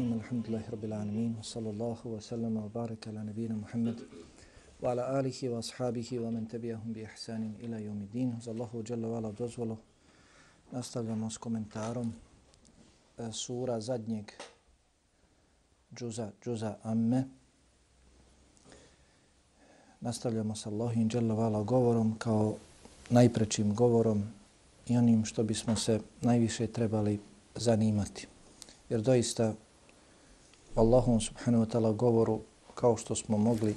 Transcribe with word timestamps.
الرحيم 0.00 0.20
الحمد 0.20 0.44
لله 0.48 0.64
رب 0.72 0.84
العالمين 0.84 1.32
ala 1.44 1.70
الله 1.70 1.98
وسلم 2.04 2.54
وبارك 2.56 3.08
على 3.08 3.20
نبينا 3.20 3.54
محمد 3.54 3.98
وعلى 4.82 5.02
wa 5.04 5.44
وأصحابه 5.52 6.08
ومن 6.24 6.48
تبعهم 6.48 6.88
ihsanin 6.96 7.52
ila 7.60 7.76
يوم 7.76 8.08
الدين 8.08 8.40
Allahu 8.40 8.48
الله 8.48 8.82
جل 8.82 9.04
وعلا 9.04 9.30
دوزولو 9.36 9.76
نستغل 10.72 11.18
نوز 11.20 11.36
komentarom 11.36 12.08
e, 13.18 13.32
sura 13.32 13.78
زدنك 13.78 14.32
جزء 15.92 16.32
جزء 16.46 16.74
Amme. 16.82 17.24
Nastavljamo 20.00 20.54
sa 20.54 20.70
Allahim 20.70 21.08
dželle 21.08 21.34
vala 21.34 21.62
govorom 21.62 22.18
kao 22.18 22.56
najprečim 23.10 23.74
govorom 23.74 24.22
i 24.86 24.96
onim 24.96 25.24
što 25.24 25.44
bismo 25.44 25.76
se 25.76 26.00
najviše 26.20 26.66
trebali 26.66 27.20
zanimati. 27.54 28.26
Jer 28.88 29.00
doista 29.00 29.54
Allahom 30.74 31.20
subhanahu 31.20 31.64
wa 31.64 31.70
ta'ala 31.70 31.96
govoru 31.96 32.40
kao 32.74 32.96
što 32.96 33.14
smo 33.14 33.38
mogli 33.38 33.76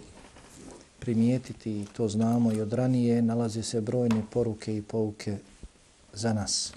primijetiti 1.00 1.72
i 1.72 1.86
to 1.98 2.08
znamo 2.08 2.52
i 2.52 2.62
od 2.62 2.74
ranije 2.74 3.22
nalaze 3.22 3.64
se 3.64 3.82
brojne 3.82 4.22
poruke 4.32 4.78
i 4.78 4.82
pouke 4.82 5.38
za 6.14 6.34
nas. 6.34 6.74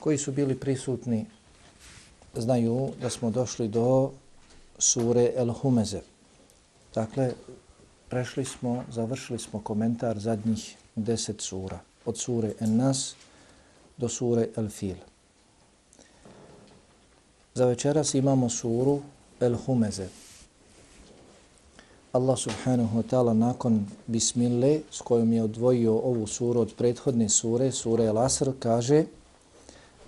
Koji 0.00 0.18
su 0.18 0.32
bili 0.32 0.60
prisutni 0.60 1.26
znaju 2.34 2.92
da 3.00 3.10
smo 3.10 3.30
došli 3.30 3.68
do 3.68 4.10
sure 4.78 5.32
El 5.36 5.52
Humeze. 5.52 6.00
Dakle, 6.94 7.32
prešli 8.08 8.44
smo, 8.44 8.84
završili 8.90 9.38
smo 9.38 9.60
komentar 9.60 10.18
zadnjih 10.18 10.76
deset 10.94 11.40
sura. 11.40 11.78
Od 12.04 12.18
sure 12.18 12.52
En 12.60 12.76
Nas 12.76 13.14
do 13.96 14.08
sure 14.08 14.48
El 14.56 14.68
Fil. 14.68 15.15
Za 17.56 17.66
večeras 17.66 18.14
imamo 18.14 18.48
suru 18.48 19.00
El 19.40 19.54
Humeze. 19.66 20.08
Allah 22.12 22.36
subhanahu 22.36 22.96
wa 22.96 23.02
ta'ala 23.02 23.32
nakon 23.34 23.86
bismille 24.06 24.80
s 24.90 25.00
kojom 25.00 25.32
je 25.32 25.42
odvojio 25.42 25.94
ovu 25.94 26.26
suru 26.26 26.60
od 26.60 26.74
prethodne 26.76 27.28
sure, 27.28 27.72
sure 27.72 28.04
El 28.04 28.18
Asr, 28.18 28.52
kaže 28.58 29.04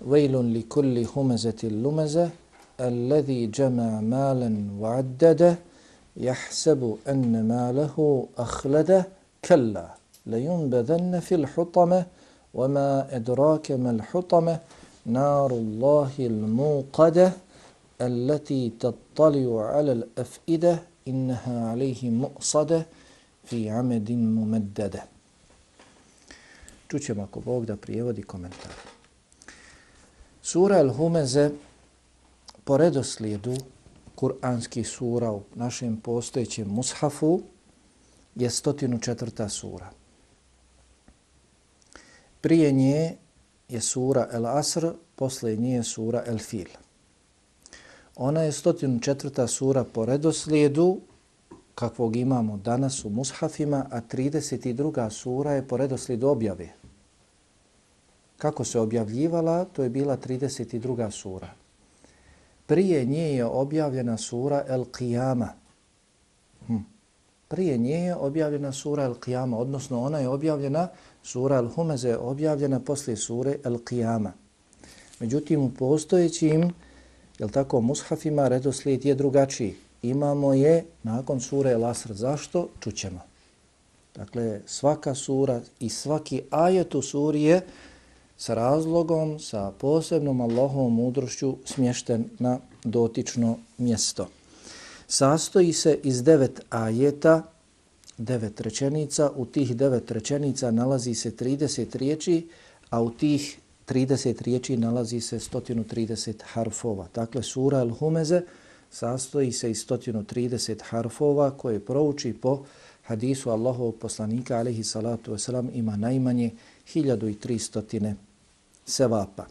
Vejlun 0.05 0.53
li 0.53 0.69
kulli 0.69 1.03
humezeti 1.03 1.69
lumeze 1.69 2.29
alladhi 2.77 3.49
jama 3.57 4.01
malan 4.01 4.77
wa'addada 4.81 5.55
yahsabu 6.15 6.97
anna 7.05 7.43
malahu 7.43 8.27
akhlada 8.37 9.03
kalla 9.41 9.89
layunbadanna 10.25 11.21
fil 11.21 11.47
hutama 11.55 12.05
وما 12.53 13.15
أدراك 13.15 13.71
ما 13.71 13.91
الحطمة 13.91 14.59
نار 15.06 15.50
الله 15.50 16.12
الموقدة 16.18 17.32
التي 18.00 18.72
تطلع 18.80 19.66
على 19.76 19.92
الأفئدة 19.92 20.82
إنها 21.08 21.68
عليه 21.70 22.10
مؤصدة 22.10 22.86
في 23.44 23.70
عمد 23.70 24.10
ممددة 24.10 25.02
Čućemo 26.88 27.22
ako 27.22 27.40
Bog 27.40 27.66
da 27.66 27.76
prijevodi 27.76 28.22
komentar. 28.22 28.70
Sura 30.42 30.76
Al-Humeze 30.76 31.50
po 32.64 32.76
redoslijedu 32.76 33.56
kuranskih 34.14 34.88
sura 34.88 35.30
u 35.32 35.42
našem 35.54 35.96
postojećem 35.96 36.68
mushafu 36.68 37.40
je 38.34 38.50
104. 38.50 39.48
sura. 39.48 39.90
Prije 42.40 42.72
nje 42.72 43.16
je 43.69 43.81
sura 43.81 44.27
El 44.31 44.45
Asr, 44.45 44.87
posle 45.15 45.55
nje 45.55 45.75
je 45.75 45.83
sura 45.83 46.23
El 46.25 46.37
Fil. 46.37 46.69
Ona 48.15 48.41
je 48.41 48.51
104. 48.51 49.47
sura 49.47 49.83
po 49.83 50.05
redoslijedu 50.05 50.99
kakvog 51.79 52.15
imamo 52.15 52.57
danas 52.57 53.05
u 53.05 53.09
mushafima, 53.09 53.85
a 53.91 54.01
32. 54.01 55.09
sura 55.09 55.51
je 55.51 55.67
po 55.67 55.77
redoslijedu 55.77 56.27
objave. 56.27 56.69
Kako 58.37 58.63
se 58.63 58.79
objavljivala, 58.79 59.65
to 59.65 59.83
je 59.83 59.89
bila 59.89 60.17
32. 60.17 61.11
sura. 61.11 61.49
Prije 62.65 63.05
nje 63.05 63.35
je 63.35 63.45
objavljena 63.45 64.17
sura 64.17 64.63
El 64.67 64.85
Qiyama. 64.85 65.47
Hm. 66.67 66.83
Prije 67.47 67.77
nje 67.77 67.95
je 67.95 68.15
objavljena 68.15 68.71
sura 68.71 69.03
El 69.03 69.15
Qiyama, 69.15 69.55
odnosno 69.55 70.01
ona 70.01 70.19
je 70.19 70.27
objavljena 70.27 70.87
Sura 71.23 71.61
Al-Humeze 71.61 72.07
je 72.07 72.17
objavljena 72.17 72.79
poslije 72.79 73.17
sure 73.17 73.57
Al-Qiyama. 73.63 74.31
Međutim, 75.19 75.61
u 75.61 75.71
postojećim, 75.71 76.73
jel 77.39 77.49
tako, 77.49 77.81
mushafima 77.81 78.47
redoslijed 78.47 79.05
je 79.05 79.15
drugačiji. 79.15 79.75
Imamo 80.01 80.53
je 80.53 80.85
nakon 81.03 81.41
sure 81.41 81.75
Al-Asr. 81.75 82.13
Zašto? 82.13 82.67
Čućemo. 82.79 83.19
Dakle, 84.15 84.61
svaka 84.65 85.15
sura 85.15 85.61
i 85.79 85.89
svaki 85.89 86.41
ajet 86.49 86.95
u 86.95 87.01
suri 87.01 87.41
je 87.41 87.61
sa 88.37 88.53
razlogom, 88.53 89.39
sa 89.39 89.71
posebnom 89.71 90.41
Allahovom 90.41 90.93
mudrošću 90.93 91.57
smješten 91.65 92.29
na 92.39 92.59
dotično 92.83 93.57
mjesto. 93.77 94.27
Sastoji 95.07 95.73
se 95.73 95.99
iz 96.03 96.23
devet 96.23 96.61
ajeta 96.69 97.43
devet 98.19 98.61
rečenica. 98.61 99.31
U 99.35 99.45
tih 99.45 99.75
devet 99.75 100.11
rečenica 100.11 100.71
nalazi 100.71 101.15
se 101.15 101.31
30 101.31 101.95
riječi, 101.95 102.47
a 102.89 103.01
u 103.01 103.11
tih 103.11 103.59
30 103.87 104.41
riječi 104.41 104.77
nalazi 104.77 105.21
se 105.21 105.39
130 105.39 106.33
harfova. 106.43 107.07
Dakle, 107.15 107.43
sura 107.43 107.77
Al-Humeze 107.85 108.41
sastoji 108.91 109.51
se 109.51 109.71
iz 109.71 109.85
130 109.85 110.81
harfova 110.83 111.51
koje 111.51 111.79
prouči 111.79 112.33
po 112.33 112.65
hadisu 113.03 113.49
Allahovog 113.49 113.95
poslanika, 113.95 114.57
alaihi 114.57 114.83
salatu 114.83 115.33
wasalam, 115.33 115.69
ima 115.73 115.95
najmanje 115.95 116.51
1300 116.93 118.13
sevapa. 118.85 119.45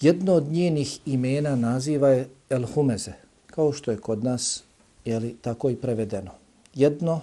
Jedno 0.00 0.34
od 0.34 0.52
njenih 0.52 0.98
imena 1.06 1.56
naziva 1.56 2.08
je 2.08 2.28
El-Humeze, 2.50 3.12
kao 3.46 3.72
što 3.72 3.90
je 3.90 3.96
kod 3.96 4.24
nas 4.24 4.62
jeli, 5.04 5.36
tako 5.42 5.70
i 5.70 5.76
prevedeno 5.76 6.39
jedno 6.74 7.20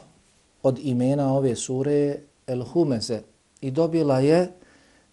od 0.64 0.80
imena 0.80 1.34
ove 1.34 1.56
sure 1.56 1.94
je 1.94 2.26
El 2.48 2.64
Humeze 2.64 3.22
i 3.62 3.72
dobila 3.72 4.20
je 4.20 4.52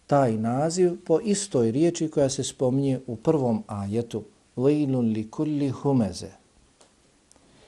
taj 0.07 0.33
naziv 0.33 1.05
po 1.05 1.21
istoj 1.21 1.71
riječi 1.71 2.09
koja 2.09 2.29
se 2.29 2.45
spominje 2.45 3.01
u 3.07 3.17
prvom 3.17 3.65
ajetu 3.67 4.25
Vejlun 4.57 5.13
li 5.13 5.31
kulli 5.31 5.69
humeze. 5.71 6.29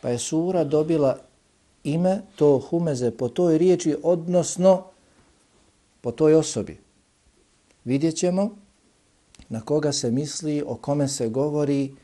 Pa 0.01 0.09
je 0.09 0.19
sura 0.19 0.65
dobila 0.65 1.19
ime 1.85 2.23
to 2.37 2.59
humeze 2.59 3.11
po 3.11 3.29
toj 3.29 3.59
riječi, 3.59 3.97
odnosno 4.03 4.85
po 6.01 6.11
toj 6.11 6.35
osobi. 6.35 6.79
Vidjet 7.85 8.17
ćemo 8.17 8.51
na 9.49 9.61
koga 9.61 9.93
se 9.93 10.11
misli, 10.11 10.63
o 10.67 10.75
kome 10.75 11.09
se 11.09 11.29
govori, 11.29 11.95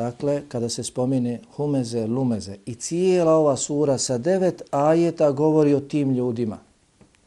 Dakle, 0.00 0.42
kada 0.48 0.68
se 0.68 0.82
spomine 0.84 1.40
humeze, 1.56 2.06
lumeze 2.06 2.56
i 2.66 2.74
cijela 2.74 3.34
ova 3.34 3.56
sura 3.56 3.98
sa 3.98 4.18
devet 4.18 4.62
ajeta 4.70 5.30
govori 5.32 5.74
o 5.74 5.80
tim 5.80 6.14
ljudima. 6.14 6.58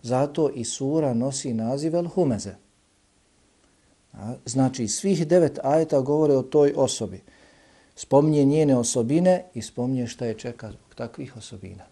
Zato 0.01 0.49
i 0.49 0.63
sura 0.65 1.13
nosi 1.13 1.53
naziv 1.53 1.95
el 1.95 2.07
humeze. 2.07 2.55
Znači, 4.45 4.87
svih 4.87 5.27
devet 5.27 5.59
ajeta 5.63 6.01
govore 6.01 6.33
o 6.33 6.41
toj 6.41 6.73
osobi. 6.75 7.21
Spominje 7.95 8.45
njene 8.45 8.77
osobine 8.77 9.43
i 9.53 9.61
spominje 9.61 10.07
šta 10.07 10.25
je 10.25 10.33
čeka 10.33 10.71
zbog 10.71 10.95
takvih 10.95 11.37
osobina. 11.37 11.83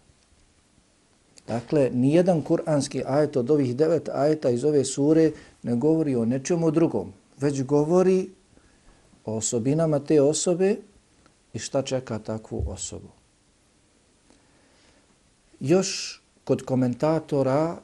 Dakle, 1.48 1.90
nijedan 1.92 2.42
kuranski 2.42 3.02
ajet 3.06 3.36
od 3.36 3.50
ovih 3.50 3.76
devet 3.76 4.08
ajeta 4.08 4.50
iz 4.50 4.64
ove 4.64 4.84
sure 4.84 5.30
ne 5.62 5.76
govori 5.76 6.16
o 6.16 6.24
nečemu 6.24 6.70
drugom, 6.70 7.12
već 7.40 7.62
govori 7.62 8.28
o 9.24 9.36
osobinama 9.36 9.98
te 9.98 10.22
osobe 10.22 10.76
i 11.52 11.58
šta 11.58 11.82
čeka 11.82 12.18
takvu 12.18 12.64
osobu. 12.66 13.08
Još 15.60 16.20
kod 16.44 16.62
komentatora 16.64 17.76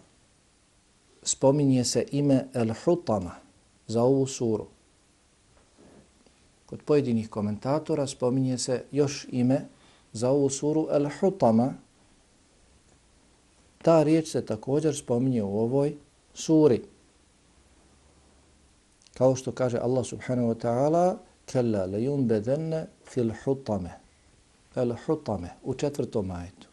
spominje 1.22 1.84
se 1.84 2.06
ime 2.12 2.46
El 2.54 2.74
Hutama 2.84 3.34
za 3.86 4.02
ovu 4.02 4.26
suru. 4.26 4.66
Kod 6.66 6.82
pojedinih 6.82 7.30
komentatora 7.30 8.06
spominje 8.06 8.58
se 8.58 8.84
još 8.92 9.26
ime 9.30 9.66
za 10.12 10.30
ovu 10.30 10.50
suru 10.50 10.88
El 10.90 11.08
Hutama. 11.20 11.74
Ta 13.82 14.02
riječ 14.02 14.28
se 14.28 14.46
također 14.46 14.96
spominje 14.96 15.42
u 15.42 15.58
ovoj 15.58 15.94
suri. 16.34 16.82
Kao 19.14 19.36
što 19.36 19.52
kaže 19.52 19.78
Allah 19.78 20.06
subhanahu 20.06 20.48
wa 20.48 20.58
ta'ala, 20.60 21.16
kella 21.48 21.86
le 21.86 22.02
yumbedenne 22.04 22.86
fil 23.04 23.32
hutame. 23.44 23.90
El 24.76 24.94
hutame, 25.06 25.50
u 25.64 25.74
četvrtom 25.74 26.26
majetu. 26.26 26.68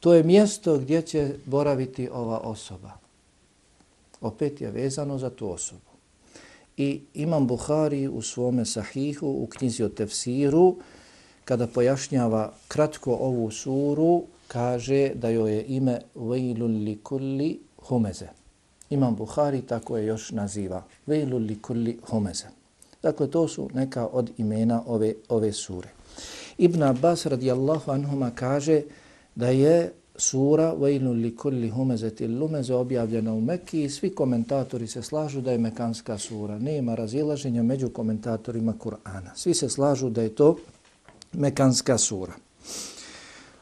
To 0.00 0.14
je 0.14 0.22
mjesto 0.22 0.78
gdje 0.78 1.02
će 1.02 1.34
boraviti 1.44 2.08
ova 2.08 2.38
osoba. 2.38 2.90
Opet 4.20 4.60
je 4.60 4.70
vezano 4.70 5.18
za 5.18 5.30
tu 5.30 5.50
osobu. 5.50 5.90
I 6.76 7.00
Imam 7.14 7.46
Buhari 7.46 8.08
u 8.08 8.22
svome 8.22 8.64
sahihu, 8.64 9.28
u 9.28 9.46
knjizi 9.46 9.82
o 9.82 9.88
tefsiru, 9.88 10.76
kada 11.44 11.66
pojašnjava 11.66 12.52
kratko 12.68 13.12
ovu 13.12 13.50
suru, 13.50 14.22
kaže 14.48 15.10
da 15.14 15.28
joj 15.28 15.52
je 15.52 15.64
ime 15.64 16.00
Vejlul 16.14 16.84
li 16.84 16.98
kulli 17.02 17.60
humeze. 17.88 18.28
Imam 18.90 19.16
Buhari 19.16 19.62
tako 19.62 19.96
je 19.96 20.06
još 20.06 20.30
naziva. 20.30 20.82
Vejlul 21.06 21.42
li 21.42 21.62
kulli 21.62 21.98
humeze. 22.10 22.59
Dakle, 23.02 23.30
to 23.30 23.48
su 23.48 23.68
neka 23.74 24.06
od 24.06 24.30
imena 24.38 24.82
ove, 24.86 25.14
ove 25.28 25.52
sure. 25.52 25.88
Ibn 26.58 26.82
Abbas 26.82 27.26
radijallahu 27.26 27.90
anhuma 27.90 28.30
kaže 28.30 28.82
da 29.34 29.48
je 29.48 29.92
sura 30.16 30.74
Vejlul 30.74 31.16
li 31.16 31.36
kulli 31.36 31.68
humezeti 31.68 32.28
lumeze 32.28 32.74
objavljena 32.74 33.32
u 33.32 33.40
Mekki 33.40 33.82
i 33.82 33.90
svi 33.90 34.14
komentatori 34.14 34.86
se 34.86 35.02
slažu 35.02 35.40
da 35.40 35.52
je 35.52 35.58
mekanska 35.58 36.18
sura. 36.18 36.58
Nema 36.58 36.94
razilaženja 36.94 37.62
među 37.62 37.88
komentatorima 37.88 38.74
Kur'ana. 38.78 39.30
Svi 39.34 39.54
se 39.54 39.68
slažu 39.68 40.10
da 40.10 40.22
je 40.22 40.34
to 40.34 40.56
mekanska 41.32 41.98
sura. 41.98 42.32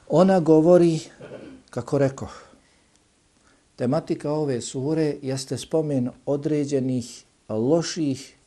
Ona 0.09 0.41
govori, 0.41 1.01
kako 1.71 1.99
rekao, 1.99 2.29
tematika 3.77 4.33
ove 4.33 4.61
sure 4.61 5.17
jeste 5.23 5.59
spomen 5.59 6.11
određenih 6.27 7.25
loših 7.49 8.38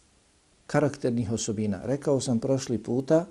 karakternih 0.71 1.31
osobina. 1.31 1.79
Rekao 1.83 2.19
sam 2.19 2.39
prošli 2.39 2.77
puta 2.77 3.25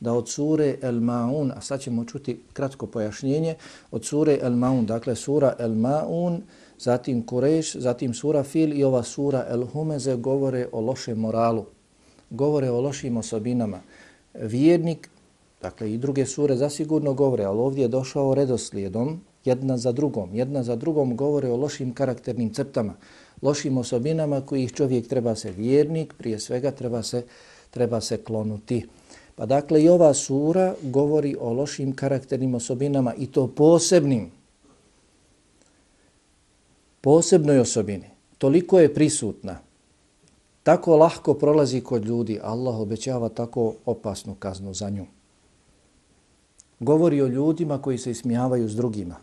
da 0.00 0.12
od 0.12 0.28
sure 0.28 0.76
El 0.82 1.00
Maun, 1.00 1.52
a 1.56 1.60
sad 1.60 1.80
ćemo 1.80 2.04
čuti 2.04 2.40
kratko 2.52 2.86
pojašnjenje, 2.86 3.54
od 3.90 4.04
sure 4.04 4.38
El 4.42 4.56
Maun, 4.56 4.86
dakle 4.86 5.14
sura 5.16 5.54
El 5.58 5.74
Maun, 5.74 6.42
zatim 6.78 7.22
Kureš, 7.26 7.74
zatim 7.76 8.14
sura 8.14 8.42
Fil 8.42 8.72
i 8.72 8.84
ova 8.84 9.02
sura 9.02 9.44
El 9.48 9.66
Humeze 9.66 10.16
govore 10.16 10.68
o 10.72 10.80
lošem 10.80 11.18
moralu, 11.18 11.66
govore 12.30 12.70
o 12.70 12.80
lošim 12.80 13.16
osobinama. 13.16 13.80
Vjernik 14.34 15.10
Dakle, 15.62 15.92
i 15.92 15.98
druge 15.98 16.26
sure 16.26 16.56
zasigurno 16.56 17.14
govore, 17.14 17.44
ali 17.44 17.58
ovdje 17.58 17.82
je 17.82 17.88
došao 17.88 18.34
redoslijedom, 18.34 19.20
jedna 19.44 19.76
za 19.76 19.92
drugom. 19.92 20.34
Jedna 20.34 20.62
za 20.62 20.76
drugom 20.76 21.16
govore 21.16 21.50
o 21.50 21.56
lošim 21.56 21.94
karakternim 21.94 22.52
crtama, 22.52 22.94
lošim 23.42 23.78
osobinama 23.78 24.40
kojih 24.40 24.72
čovjek 24.72 25.08
treba 25.08 25.34
se 25.34 25.50
vjernik, 25.50 26.14
prije 26.18 26.40
svega 26.40 26.70
treba 26.70 27.02
se, 27.02 27.24
treba 27.70 28.00
se 28.00 28.16
klonuti. 28.16 28.86
Pa 29.34 29.46
dakle, 29.46 29.82
i 29.82 29.88
ova 29.88 30.14
sura 30.14 30.74
govori 30.82 31.36
o 31.40 31.52
lošim 31.52 31.96
karakternim 31.96 32.54
osobinama 32.54 33.14
i 33.14 33.26
to 33.26 33.46
posebnim, 33.46 34.30
posebnoj 37.00 37.58
osobini. 37.58 38.10
Toliko 38.38 38.80
je 38.80 38.94
prisutna, 38.94 39.58
tako 40.62 40.96
lahko 40.96 41.34
prolazi 41.34 41.80
kod 41.80 42.04
ljudi, 42.04 42.40
Allah 42.42 42.80
obećava 42.80 43.28
tako 43.28 43.74
opasnu 43.84 44.34
kaznu 44.34 44.74
za 44.74 44.90
nju 44.90 45.06
govori 46.80 47.22
o 47.22 47.26
ljudima 47.26 47.82
koji 47.82 47.98
se 47.98 48.10
ismijavaju 48.10 48.68
s 48.68 48.76
drugima, 48.76 49.16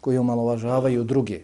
koji 0.00 0.18
omalovažavaju 0.18 1.04
druge, 1.04 1.42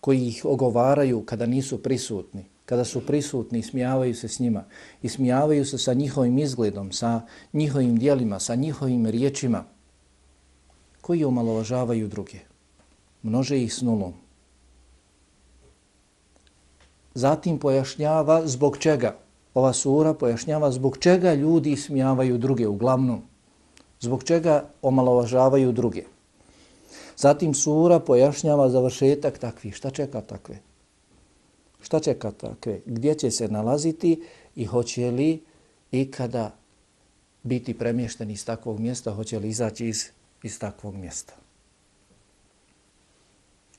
koji 0.00 0.26
ih 0.26 0.44
ogovaraju 0.44 1.24
kada 1.24 1.46
nisu 1.46 1.82
prisutni, 1.82 2.44
kada 2.66 2.84
su 2.84 3.06
prisutni 3.06 3.58
i 3.58 3.62
smijavaju 3.62 4.14
se 4.14 4.28
s 4.28 4.38
njima, 4.38 4.64
i 5.02 5.08
smijavaju 5.08 5.64
se 5.64 5.78
sa 5.78 5.94
njihovim 5.94 6.38
izgledom, 6.38 6.92
sa 6.92 7.20
njihovim 7.52 7.98
dijelima, 7.98 8.38
sa 8.38 8.54
njihovim 8.54 9.06
riječima, 9.06 9.64
koji 11.00 11.24
omalovažavaju 11.24 12.08
druge, 12.08 12.38
množe 13.22 13.62
ih 13.62 13.74
s 13.74 13.82
nulom. 13.82 14.12
Zatim 17.14 17.58
pojašnjava 17.58 18.46
zbog 18.46 18.78
čega 18.78 19.16
ova 19.54 19.72
sura 19.72 20.14
pojašnjava 20.14 20.70
zbog 20.70 20.98
čega 20.98 21.34
ljudi 21.34 21.76
smijavaju 21.76 22.38
druge 22.38 22.68
uglavnom, 22.68 23.22
zbog 24.00 24.24
čega 24.24 24.64
omalovažavaju 24.82 25.72
druge. 25.72 26.04
Zatim 27.20 27.54
sura 27.54 27.98
pojašnjava 28.00 28.70
završetak 28.70 29.38
takvih. 29.38 29.74
Šta 29.74 29.90
čeka 29.90 30.20
takve? 30.20 30.58
Šta 31.82 32.00
čeka 32.00 32.30
takve? 32.30 32.80
Gdje 32.86 33.14
će 33.14 33.30
se 33.30 33.48
nalaziti 33.48 34.22
i 34.56 34.64
hoće 34.64 35.10
li 35.10 35.42
ikada 35.90 36.54
biti 37.42 37.78
premješteni 37.78 38.32
iz 38.32 38.44
takvog 38.44 38.80
mjesta, 38.80 39.12
hoće 39.12 39.38
li 39.38 39.48
izaći 39.48 39.86
iz, 39.86 40.06
iz 40.42 40.58
takvog 40.58 40.94
mjesta? 40.94 41.34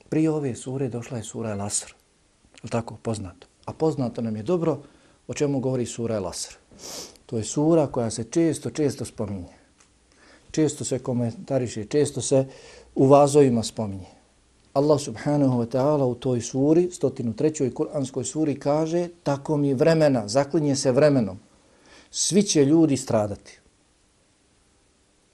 Prije 0.09 0.31
ove 0.31 0.55
sure 0.55 0.89
došla 0.89 1.17
je 1.17 1.23
sura 1.23 1.49
El-Asr. 1.49 1.93
je 2.63 2.69
Tako, 2.69 2.97
poznato. 3.01 3.47
A 3.65 3.73
poznato 3.73 4.21
nam 4.21 4.35
je 4.35 4.43
dobro 4.43 4.81
o 5.27 5.33
čemu 5.33 5.59
govori 5.59 5.85
sura 5.85 6.15
El-Asr. 6.15 6.53
To 7.25 7.37
je 7.37 7.43
sura 7.43 7.87
koja 7.87 8.11
se 8.11 8.23
često, 8.23 8.69
često 8.69 9.05
spominje. 9.05 9.61
Često 10.51 10.85
se 10.85 10.99
komentariše, 10.99 11.85
često 11.85 12.21
se 12.21 12.45
u 12.95 13.07
vazovima 13.07 13.63
spominje. 13.63 14.09
Allah 14.73 14.99
subhanahu 15.01 15.59
wa 15.59 15.67
ta'ala 15.67 16.03
u 16.03 16.15
toj 16.15 16.41
suri, 16.41 16.89
103. 16.91 17.73
kuranskoj 17.73 18.23
suri, 18.23 18.59
kaže 18.59 19.07
tako 19.23 19.57
mi 19.57 19.73
vremena, 19.73 20.27
zaklinje 20.27 20.75
se 20.75 20.91
vremenom, 20.91 21.39
svi 22.11 22.43
će 22.43 22.65
ljudi 22.65 22.97
stradati. 22.97 23.59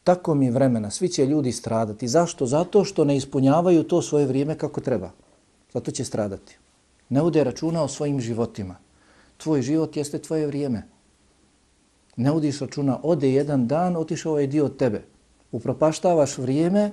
Tako 0.03 0.35
mi 0.35 0.49
vremena, 0.49 0.91
svi 0.91 1.09
će 1.09 1.25
ljudi 1.25 1.51
stradati. 1.51 2.07
Zašto? 2.07 2.45
Zato 2.45 2.83
što 2.83 3.03
ne 3.03 3.17
ispunjavaju 3.17 3.83
to 3.83 4.01
svoje 4.01 4.25
vrijeme 4.25 4.57
kako 4.57 4.81
treba. 4.81 5.11
Zato 5.73 5.91
će 5.91 6.05
stradati. 6.05 6.57
Ne 7.09 7.21
ude 7.21 7.43
računa 7.43 7.83
o 7.83 7.87
svojim 7.87 8.19
životima. 8.19 8.75
Tvoj 9.37 9.61
život 9.61 9.97
jeste 9.97 10.19
tvoje 10.19 10.47
vrijeme. 10.47 10.87
Ne 12.15 12.31
udiš 12.31 12.59
računa, 12.59 12.99
ode 13.03 13.31
jedan 13.31 13.67
dan, 13.67 13.95
otišao 13.95 14.39
je 14.39 14.47
dio 14.47 14.65
od 14.65 14.77
tebe. 14.77 15.03
Upropaštavaš 15.51 16.37
vrijeme, 16.37 16.91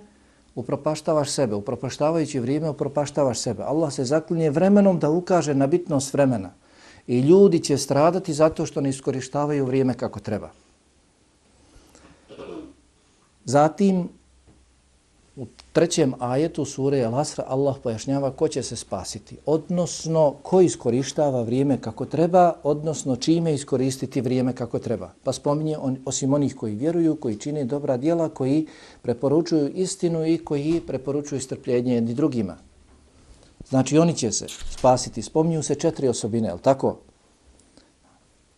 upropaštavaš 0.55 1.31
sebe. 1.31 1.55
Upropaštavajući 1.55 2.41
vrijeme, 2.41 2.71
upropaštavaš 2.71 3.39
sebe. 3.39 3.62
Allah 3.62 3.93
se 3.93 4.05
zaklinje 4.05 4.51
vremenom 4.51 4.99
da 4.99 5.11
ukaže 5.11 5.55
na 5.55 5.67
bitnost 5.67 6.15
vremena. 6.15 6.51
I 7.06 7.21
ljudi 7.21 7.61
će 7.61 7.79
stradati 7.79 8.33
zato 8.33 8.67
što 8.67 8.81
ne 8.81 8.91
iskorištavaju 8.91 9.67
vrijeme 9.67 9.95
kako 9.95 10.21
treba. 10.21 10.51
Zatim, 13.45 14.09
U 15.37 15.47
trećem 15.73 16.14
ajetu 16.19 16.64
sure 16.64 16.99
Al-Asr 16.99 17.43
Allah 17.47 17.76
pojašnjava 17.83 18.31
ko 18.31 18.49
će 18.49 18.62
se 18.62 18.76
spasiti, 18.76 19.37
odnosno 19.47 20.35
ko 20.43 20.61
iskorištava 20.61 21.43
vrijeme 21.43 21.81
kako 21.81 22.05
treba, 22.05 22.53
odnosno 22.62 23.17
čime 23.17 23.55
iskoristiti 23.55 24.21
vrijeme 24.21 24.53
kako 24.53 24.79
treba. 24.79 25.11
Pa 25.25 25.33
spominje 25.33 25.79
on, 25.79 25.97
osim 26.05 26.35
onih 26.35 26.57
koji 26.57 26.75
vjeruju, 26.75 27.17
koji 27.17 27.37
čine 27.37 27.64
dobra 27.64 27.97
djela, 27.97 28.29
koji 28.29 28.67
preporučuju 29.03 29.69
istinu 29.69 30.26
i 30.26 30.38
koji 30.38 30.81
preporučuju 30.87 31.41
strpljenje 31.41 31.95
jedni 31.95 32.14
drugima. 32.14 32.57
Znači 33.69 33.99
oni 33.99 34.17
će 34.17 34.33
se 34.33 34.47
spasiti. 34.71 35.23
Spominju 35.23 35.62
se 35.62 35.75
četiri 35.75 36.09
osobine, 36.09 36.49
je 36.49 36.59
tako? 36.62 36.97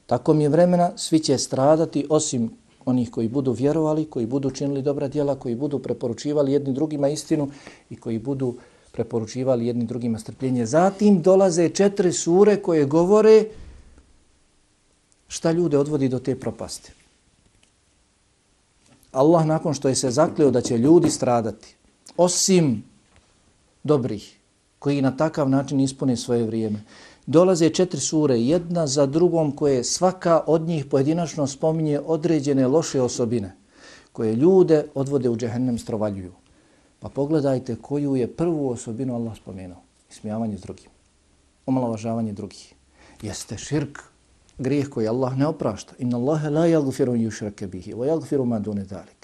Tako 0.06 0.34
mi 0.34 0.42
je 0.42 0.48
vremena, 0.48 0.92
svi 0.96 1.18
će 1.18 1.38
stradati 1.38 2.06
osim 2.10 2.50
onih 2.86 3.10
koji 3.10 3.28
budu 3.28 3.52
vjerovali, 3.52 4.04
koji 4.04 4.26
budu 4.26 4.50
činili 4.50 4.82
dobra 4.82 5.08
djela, 5.08 5.34
koji 5.34 5.54
budu 5.54 5.78
preporučivali 5.78 6.52
jedni 6.52 6.72
drugima 6.72 7.08
istinu 7.08 7.50
i 7.90 7.96
koji 7.96 8.18
budu 8.18 8.54
preporučivali 8.92 9.66
jedni 9.66 9.84
drugima 9.84 10.18
strpljenje. 10.18 10.66
Zatim 10.66 11.22
dolaze 11.22 11.68
četiri 11.68 12.12
sure 12.12 12.56
koje 12.62 12.84
govore 12.84 13.44
šta 15.28 15.52
ljude 15.52 15.78
odvodi 15.78 16.08
do 16.08 16.18
te 16.18 16.38
propasti. 16.40 16.92
Allah 19.12 19.46
nakon 19.46 19.74
što 19.74 19.88
je 19.88 19.94
se 19.94 20.10
zakleo 20.10 20.50
da 20.50 20.60
će 20.60 20.78
ljudi 20.78 21.10
stradati, 21.10 21.74
osim 22.16 22.84
dobrih, 23.84 24.36
koji 24.78 25.02
na 25.02 25.16
takav 25.16 25.48
način 25.48 25.80
ispune 25.80 26.16
svoje 26.16 26.44
vrijeme, 26.44 26.82
dolaze 27.26 27.70
četiri 27.70 28.00
sure, 28.00 28.40
jedna 28.40 28.86
za 28.86 29.06
drugom 29.06 29.52
koje 29.52 29.84
svaka 29.84 30.42
od 30.46 30.62
njih 30.62 30.84
pojedinačno 30.84 31.46
spominje 31.46 32.00
određene 32.06 32.66
loše 32.66 33.00
osobine 33.00 33.56
koje 34.12 34.34
ljude 34.34 34.84
odvode 34.94 35.28
u 35.30 35.36
džehennem 35.36 35.78
strovaljuju. 35.78 36.32
Pa 37.00 37.08
pogledajte 37.08 37.76
koju 37.76 38.16
je 38.16 38.36
prvu 38.36 38.70
osobinu 38.70 39.14
Allah 39.14 39.36
spomenuo. 39.36 39.82
Ismijavanje 40.10 40.58
s 40.58 40.60
drugim. 40.60 40.90
Omalovažavanje 41.66 42.32
drugih. 42.32 42.74
Jeste 43.22 43.58
širk, 43.58 43.98
grijeh 44.58 44.88
koji 44.88 45.08
Allah 45.08 45.36
ne 45.36 45.46
oprašta. 45.46 45.94
Inna 45.98 46.16
Allahe 46.16 46.50
la 46.50 46.66
yagfiru 46.66 47.12
yushrake 47.12 47.66
bihi, 47.66 47.94
wa 47.94 48.06
yagfiru 48.06 48.44
ma 48.44 48.58
dune 48.58 48.84
dalik. 48.84 49.15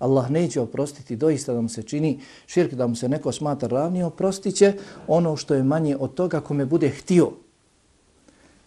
Allah 0.00 0.30
neće 0.30 0.60
oprostiti 0.60 1.16
doista 1.16 1.54
da 1.54 1.60
mu 1.60 1.68
se 1.68 1.82
čini 1.82 2.20
širk, 2.46 2.74
da 2.74 2.86
mu 2.86 2.96
se 2.96 3.08
neko 3.08 3.32
smatra 3.32 3.68
ravni, 3.68 4.02
oprostit 4.02 4.56
će 4.56 4.74
ono 5.06 5.36
što 5.36 5.54
je 5.54 5.62
manje 5.62 5.96
od 5.96 6.14
toga 6.14 6.40
kome 6.40 6.64
bude 6.64 6.88
htio. 6.88 7.32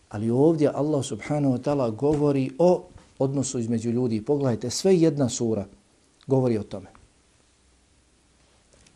Ali 0.09 0.29
ovdje 0.29 0.71
Allah 0.73 1.05
subhanahu 1.05 1.57
wa 1.57 1.61
ta'ala 1.61 1.95
govori 1.95 2.51
o 2.57 2.83
odnosu 3.19 3.59
između 3.59 3.89
ljudi. 3.89 4.21
Pogledajte, 4.21 4.69
sve 4.69 4.95
jedna 4.95 5.29
sura 5.29 5.65
govori 6.27 6.57
o 6.57 6.63
tome. 6.63 6.87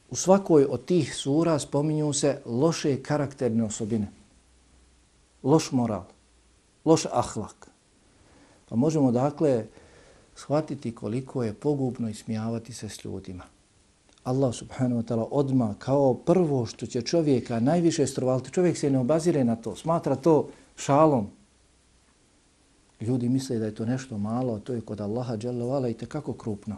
U 0.09 0.15
svakoj 0.15 0.65
od 0.69 0.85
tih 0.85 1.15
sura 1.15 1.59
spominju 1.59 2.13
se 2.13 2.41
loše 2.45 3.03
karakterne 3.03 3.63
osobine. 3.63 4.11
loš 5.43 5.71
moral, 5.71 6.03
loš 6.85 7.05
ahlak. 7.11 7.67
Pa 8.69 8.75
možemo 8.75 9.11
dakle 9.11 9.65
shvatiti 10.37 10.95
koliko 10.95 11.43
je 11.43 11.53
pogubno 11.53 12.09
ismijavati 12.09 12.73
se 12.73 12.89
s 12.89 13.05
ljudima. 13.05 13.43
Allah 14.23 14.55
subhanahu 14.55 15.01
wa 15.01 15.05
ta'ala 15.05 15.27
odma 15.31 15.75
kao 15.79 16.13
prvo 16.13 16.65
što 16.65 16.85
će 16.85 17.01
čovjeka 17.01 17.59
najviše 17.59 18.07
strovaliti, 18.07 18.51
čovjek 18.51 18.77
se 18.77 18.89
ne 18.89 18.99
obazire 18.99 19.43
na 19.43 19.55
to, 19.55 19.75
smatra 19.75 20.15
to 20.15 20.49
šalom. 20.75 21.27
Ljudi 23.01 23.29
misle 23.29 23.59
da 23.59 23.65
je 23.65 23.75
to 23.75 23.85
nešto 23.85 24.17
malo, 24.17 24.53
a 24.53 24.59
to 24.59 24.73
je 24.73 24.81
kod 24.81 25.01
Allaha 25.01 25.37
dželle 25.37 25.91
i 25.91 25.93
kako 25.93 26.33
krupno. 26.33 26.75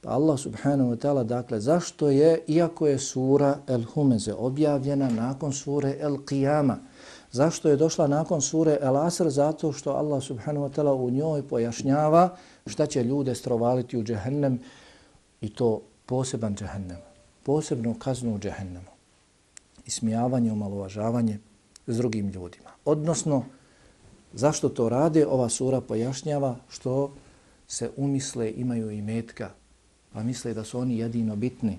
Pa 0.00 0.10
Allah 0.10 0.38
subhanahu 0.38 0.90
wa 0.90 0.96
ta'ala, 0.96 1.24
dakle, 1.24 1.60
zašto 1.60 2.08
je, 2.08 2.44
iako 2.46 2.86
je 2.86 2.98
sura 2.98 3.58
El 3.66 3.84
Humeze 3.84 4.34
objavljena 4.34 5.10
nakon 5.10 5.52
sure 5.52 5.96
El 6.00 6.16
Qiyama, 6.16 6.76
zašto 7.34 7.68
je 7.68 7.76
došla 7.76 8.06
nakon 8.06 8.42
sure 8.42 8.78
El 8.80 8.96
Asr? 8.96 9.28
Zato 9.28 9.72
što 9.72 9.90
Allah 9.90 10.22
subhanahu 10.22 10.66
wa 10.66 10.70
ta'ala 10.70 10.94
u 10.94 11.10
njoj 11.10 11.42
pojašnjava 11.48 12.36
šta 12.66 12.86
će 12.86 13.04
ljude 13.04 13.34
strovaliti 13.34 13.98
u 13.98 14.04
džehennem 14.04 14.60
i 15.40 15.48
to 15.48 15.82
poseban 16.06 16.54
džehennem, 16.54 16.96
posebnu 17.42 17.94
kaznu 17.98 18.34
u 18.34 18.38
džehennemu. 18.38 18.94
Ismijavanje, 19.86 20.52
omalovažavanje 20.52 21.38
s 21.86 21.96
drugim 21.96 22.28
ljudima. 22.28 22.70
Odnosno, 22.84 23.44
zašto 24.32 24.68
to 24.68 24.88
rade? 24.88 25.26
Ova 25.26 25.48
sura 25.48 25.80
pojašnjava 25.80 26.56
što 26.68 27.12
se 27.68 27.90
umisle 27.96 28.52
imaju 28.56 28.90
i 28.90 29.02
metka, 29.02 29.50
pa 30.12 30.22
misle 30.22 30.54
da 30.54 30.64
su 30.64 30.78
oni 30.78 30.98
jedino 30.98 31.36
bitni. 31.36 31.78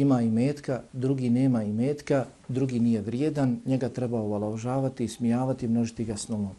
Ima 0.00 0.22
i 0.22 0.30
metka, 0.30 0.82
drugi 0.92 1.30
nema 1.30 1.62
i 1.64 1.72
metka, 1.72 2.24
drugi 2.48 2.80
nije 2.80 3.00
vrijedan, 3.00 3.60
njega 3.66 3.88
treba 3.88 4.20
uvaložavati, 4.20 5.08
smijavati, 5.08 5.68
množiti 5.68 6.04
ga 6.04 6.16
snomom. 6.16 6.54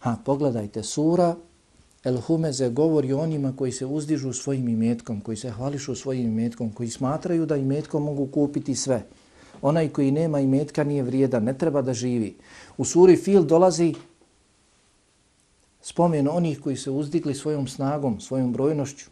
Ha, 0.00 0.16
pogledajte, 0.24 0.82
sura 0.82 1.34
El 2.04 2.20
Humeze 2.20 2.68
govori 2.70 3.12
onima 3.12 3.56
koji 3.56 3.72
se 3.72 3.86
uzdižu 3.86 4.32
svojim 4.32 4.68
imetkom, 4.68 5.20
koji 5.20 5.36
se 5.36 5.50
hvališu 5.50 5.94
svojim 5.94 6.38
imetkom, 6.38 6.70
koji 6.72 6.90
smatraju 6.90 7.46
da 7.46 7.56
imetkom 7.56 8.02
mogu 8.02 8.26
kupiti 8.26 8.74
sve. 8.74 9.02
Onaj 9.62 9.88
koji 9.88 10.10
nema 10.10 10.40
imetka 10.40 10.84
nije 10.84 11.02
vrijedan, 11.02 11.44
ne 11.44 11.58
treba 11.58 11.82
da 11.82 11.94
živi. 11.94 12.36
U 12.76 12.84
suri 12.84 13.16
Fil 13.16 13.42
dolazi 13.42 13.94
spomen 15.82 16.28
onih 16.28 16.60
koji 16.60 16.76
se 16.76 16.90
uzdigli 16.90 17.34
svojom 17.34 17.66
snagom, 17.68 18.20
svojom 18.20 18.52
brojnošću. 18.52 19.10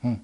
Hm. 0.00 0.14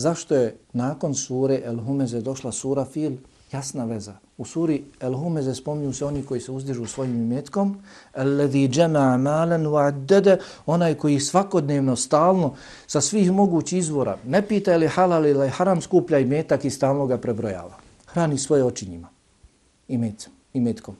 Zašto 0.00 0.34
je 0.34 0.56
nakon 0.72 1.14
sure 1.14 1.60
El 1.64 1.76
Humeze 1.84 2.20
došla 2.20 2.52
sura 2.52 2.84
Fil? 2.84 3.18
Jasna 3.52 3.84
veza. 3.84 4.14
U 4.38 4.44
suri 4.44 4.84
El 5.00 5.14
Humeze 5.14 5.54
spominju 5.54 5.92
se 5.92 6.04
oni 6.04 6.22
koji 6.22 6.40
se 6.40 6.52
uzdižu 6.52 6.86
svojim 6.86 7.16
imetkom. 7.22 7.74
Alladhi 8.14 8.68
jama'a 8.68 9.18
malan 9.18 9.66
wa 9.66 9.88
addada, 9.88 10.38
onaj 10.66 10.94
koji 10.94 11.20
svakodnevno, 11.20 11.96
stalno, 11.96 12.54
sa 12.86 13.00
svih 13.00 13.32
mogućih 13.32 13.78
izvora, 13.78 14.16
ne 14.26 14.42
pita 14.48 14.76
li 14.76 14.88
halal 14.88 15.26
ili 15.26 15.48
haram, 15.48 15.80
skuplja 15.80 16.18
imetak 16.18 16.64
i 16.64 16.70
stalno 16.70 17.06
ga 17.06 17.18
prebrojava. 17.18 17.76
Hrani 18.06 18.38
svoje 18.38 18.64
oči 18.64 18.88
njima. 18.88 19.08
Imetcem, 19.88 20.32
imetkom, 20.54 20.96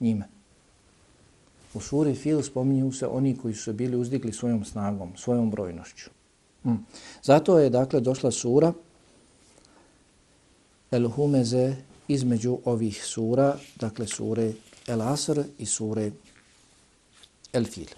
njime. 0.00 0.28
U 1.74 1.80
suri 1.80 2.14
Fil 2.14 2.42
spominju 2.42 2.92
se 2.92 3.06
oni 3.06 3.36
koji 3.36 3.54
su 3.54 3.72
bili 3.72 3.96
uzdigli 3.96 4.32
svojom 4.32 4.64
snagom, 4.64 5.16
svojom 5.16 5.50
brojnošću. 5.50 6.21
Mm. 6.64 6.74
Zato 7.22 7.58
je 7.58 7.70
dakle 7.70 8.00
došla 8.00 8.30
sura 8.30 8.72
El 10.90 11.08
Humeze 11.08 11.76
između 12.08 12.58
ovih 12.64 13.04
sura, 13.04 13.58
dakle 13.76 14.06
sure 14.06 14.52
El 14.86 15.02
Asr 15.02 15.42
i 15.58 15.66
sure 15.66 16.10
El 17.52 17.64
Fil. 17.64 17.88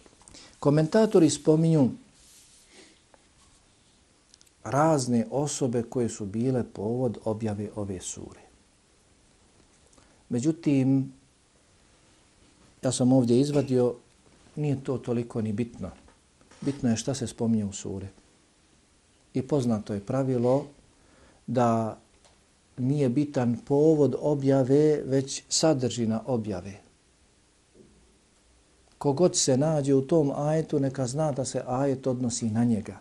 Komentatori 0.58 1.30
spominju 1.30 1.90
razne 4.64 5.26
osobe 5.30 5.82
koje 5.82 6.08
su 6.08 6.26
bile 6.26 6.64
povod 6.72 7.18
objave 7.24 7.68
ove 7.76 8.00
sure. 8.00 8.40
Međutim, 10.28 11.12
ja 12.82 12.92
sam 12.92 13.12
ovdje 13.12 13.40
izvadio, 13.40 13.94
nije 14.56 14.84
to 14.84 14.98
toliko 14.98 15.42
ni 15.42 15.52
bitno. 15.52 15.90
Bitno 16.60 16.90
je 16.90 16.96
šta 16.96 17.14
se 17.14 17.26
spominje 17.26 17.64
u 17.64 17.72
sure. 17.72 18.08
I 19.34 19.42
poznato 19.42 19.94
je 19.94 20.00
pravilo 20.00 20.66
da 21.46 21.98
nije 22.78 23.08
bitan 23.08 23.56
povod 23.66 24.16
objave, 24.20 25.02
već 25.04 25.42
sadržina 25.48 26.20
objave. 26.26 26.72
Kogod 28.98 29.36
se 29.36 29.56
nađe 29.56 29.94
u 29.94 30.02
tom 30.02 30.32
ajetu, 30.36 30.80
neka 30.80 31.06
zna 31.06 31.32
da 31.32 31.44
se 31.44 31.62
ajet 31.66 32.06
odnosi 32.06 32.50
na 32.50 32.64
njega. 32.64 32.98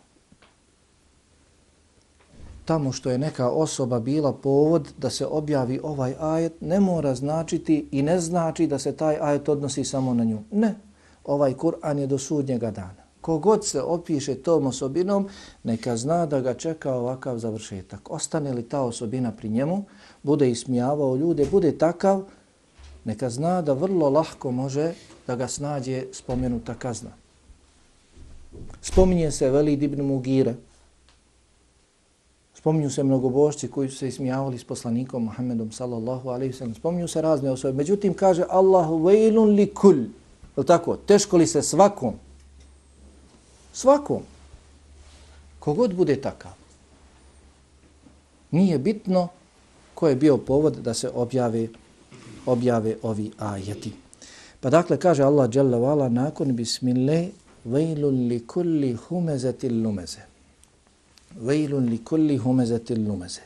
Tamo 2.66 2.92
što 2.92 3.12
je 3.12 3.18
neka 3.18 3.50
osoba 3.50 4.00
bila 4.00 4.34
povod 4.34 4.94
da 4.98 5.10
se 5.10 5.26
objavi 5.26 5.80
ovaj 5.84 6.16
ajet, 6.20 6.62
ne 6.62 6.80
mora 6.80 7.16
značiti 7.16 7.88
i 7.92 8.02
ne 8.02 8.20
znači 8.20 8.68
da 8.68 8.80
se 8.80 8.96
taj 8.96 9.18
ajet 9.22 9.50
odnosi 9.50 9.84
samo 9.84 10.14
na 10.14 10.24
nju. 10.24 10.40
Ne, 10.52 10.76
ovaj 11.24 11.54
Kur'an 11.54 12.00
je 12.00 12.08
do 12.08 12.18
sudnjega 12.18 12.72
dana 12.72 13.03
kogod 13.24 13.66
se 13.66 13.82
opiše 13.82 14.36
tom 14.36 14.68
osobinom, 14.68 15.28
neka 15.64 15.98
zna 15.98 16.26
da 16.26 16.42
ga 16.42 16.54
čeka 16.54 16.92
ovakav 16.96 17.38
završetak. 17.40 18.12
Ostane 18.12 18.54
li 18.54 18.64
ta 18.64 18.82
osobina 18.82 19.32
pri 19.32 19.50
njemu, 19.50 19.84
bude 20.24 20.50
ismijavao 20.52 21.16
ljude, 21.16 21.46
bude 21.52 21.72
takav, 21.78 22.24
neka 23.06 23.30
zna 23.30 23.62
da 23.62 23.74
vrlo 23.74 24.10
lahko 24.10 24.52
može 24.52 24.94
da 25.28 25.36
ga 25.36 25.48
snađe 25.48 26.04
spomenuta 26.12 26.76
kazna. 26.76 27.16
Spominje 28.82 29.32
se 29.32 29.50
Velid 29.50 29.84
ibn 29.84 30.04
Mugire, 30.04 30.56
spominju 32.54 32.90
se 32.90 33.04
mnogobošci 33.04 33.68
koji 33.68 33.90
su 33.90 33.98
se 33.98 34.08
ismijavali 34.08 34.58
s 34.58 34.64
poslanikom 34.64 35.24
Muhammedom 35.24 35.72
sallallahu 35.72 36.30
alaihi 36.30 36.54
sallam, 36.54 36.76
spominju 36.76 37.08
se 37.08 37.22
razne 37.22 37.52
osobe, 37.52 37.78
međutim 37.78 38.14
kaže 38.14 38.44
Allahu 38.50 39.00
vejlun 39.06 39.56
li 39.56 39.68
kul, 39.74 40.04
je 40.58 40.66
tako, 40.68 40.96
teško 40.96 41.38
li 41.38 41.48
se 41.48 41.62
svakom, 41.62 42.14
Svakom. 43.74 44.22
Kogod 45.60 45.94
bude 45.94 46.22
takav. 46.22 46.52
Nije 48.52 48.78
bitno 48.80 49.30
ko 49.94 50.08
je 50.08 50.16
bio 50.16 50.38
povod 50.38 50.78
da 50.84 50.94
se 50.94 51.10
objave, 51.10 51.68
objave 52.46 52.98
ovi 53.02 53.32
ajeti. 53.38 53.94
Pa 54.60 54.70
dakle, 54.70 54.98
kaže 54.98 55.24
Allah 55.24 55.50
Jalla 55.54 55.78
Vala, 55.78 56.10
nakon 56.10 56.56
bismillah, 56.56 57.28
vejlun 57.64 58.28
li 58.28 58.42
kulli 58.48 58.94
humezeti 58.94 59.70
lumeze. 59.70 60.22
Vejlun 61.40 61.90
li 61.90 62.04
kulli 62.04 62.38
humezeti 62.38 62.96
lumeze. 62.96 63.42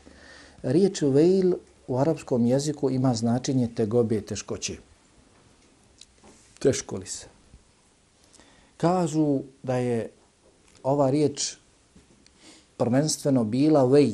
Riječ 0.64 1.02
vejl 1.02 1.54
u 1.88 1.98
arapskom 1.98 2.46
jeziku 2.46 2.90
ima 2.90 3.14
značenje 3.14 3.70
tegobe, 3.76 4.22
teškoće. 4.22 4.78
Teško 6.60 6.98
li 6.98 7.06
se? 7.06 7.26
Kažu 8.78 9.40
da 9.64 9.76
je 9.76 10.10
ova 10.88 11.10
riječ 11.10 11.56
prvenstveno 12.78 13.44
bila 13.44 13.84
vej. 13.86 14.14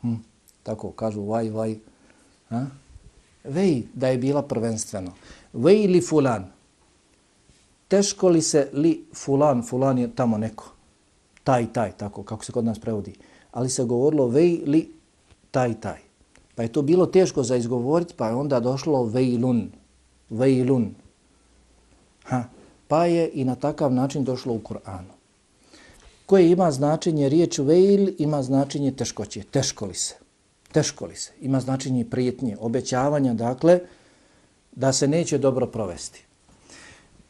Hm, 0.00 0.14
tako 0.62 0.90
kažu 0.90 1.22
vaj, 1.22 1.50
vaj. 1.50 1.76
Ha? 2.48 2.66
Vej 3.44 3.82
da 3.94 4.08
je 4.08 4.18
bila 4.18 4.42
prvenstveno. 4.42 5.12
Vej 5.52 5.86
li 5.86 6.00
fulan. 6.00 6.50
Teško 7.88 8.28
li 8.28 8.42
se 8.42 8.70
li 8.72 9.04
fulan, 9.14 9.62
fulan 9.62 9.98
je 9.98 10.14
tamo 10.14 10.38
neko. 10.38 10.72
Taj, 11.44 11.72
taj, 11.72 11.92
tako 11.96 12.22
kako 12.22 12.44
se 12.44 12.52
kod 12.52 12.64
nas 12.64 12.78
prevodi. 12.78 13.14
Ali 13.52 13.70
se 13.70 13.84
govorilo 13.84 14.26
vej 14.26 14.62
li 14.66 14.88
taj, 15.50 15.80
taj. 15.80 16.00
Pa 16.54 16.62
je 16.62 16.72
to 16.72 16.82
bilo 16.82 17.06
teško 17.06 17.42
za 17.42 17.56
izgovoriti, 17.56 18.14
pa 18.16 18.28
je 18.28 18.34
onda 18.34 18.60
došlo 18.60 19.04
vejlun. 19.04 19.70
Vejlun. 20.30 20.94
Ha, 22.24 22.44
pa 22.92 23.06
je 23.06 23.30
i 23.34 23.44
na 23.44 23.54
takav 23.54 23.92
način 23.92 24.24
došlo 24.24 24.54
u 24.54 24.58
Kur'anu. 24.60 25.16
Koje 26.26 26.50
ima 26.50 26.70
značenje 26.70 27.28
riječ 27.28 27.58
veil, 27.58 28.10
ima 28.18 28.42
značenje 28.42 28.92
teškoće, 28.92 29.42
teško 29.42 29.86
li 29.86 29.94
se, 29.94 30.14
teško 30.72 31.06
li 31.06 31.16
se, 31.16 31.32
ima 31.40 31.60
značenje 31.60 32.04
prijetnje, 32.04 32.56
obećavanja, 32.60 33.34
dakle, 33.34 33.80
da 34.76 34.92
se 34.92 35.08
neće 35.08 35.38
dobro 35.38 35.66
provesti. 35.66 36.24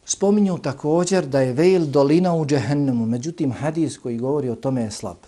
Spominju 0.04 0.58
također 0.58 1.26
da 1.26 1.40
je 1.40 1.52
veil 1.52 1.86
dolina 1.86 2.34
u 2.34 2.46
džehennemu, 2.46 3.06
međutim 3.06 3.52
hadis 3.52 3.98
koji 3.98 4.18
govori 4.18 4.50
o 4.50 4.58
tome 4.58 4.82
je 4.82 4.90
slab. 4.90 5.22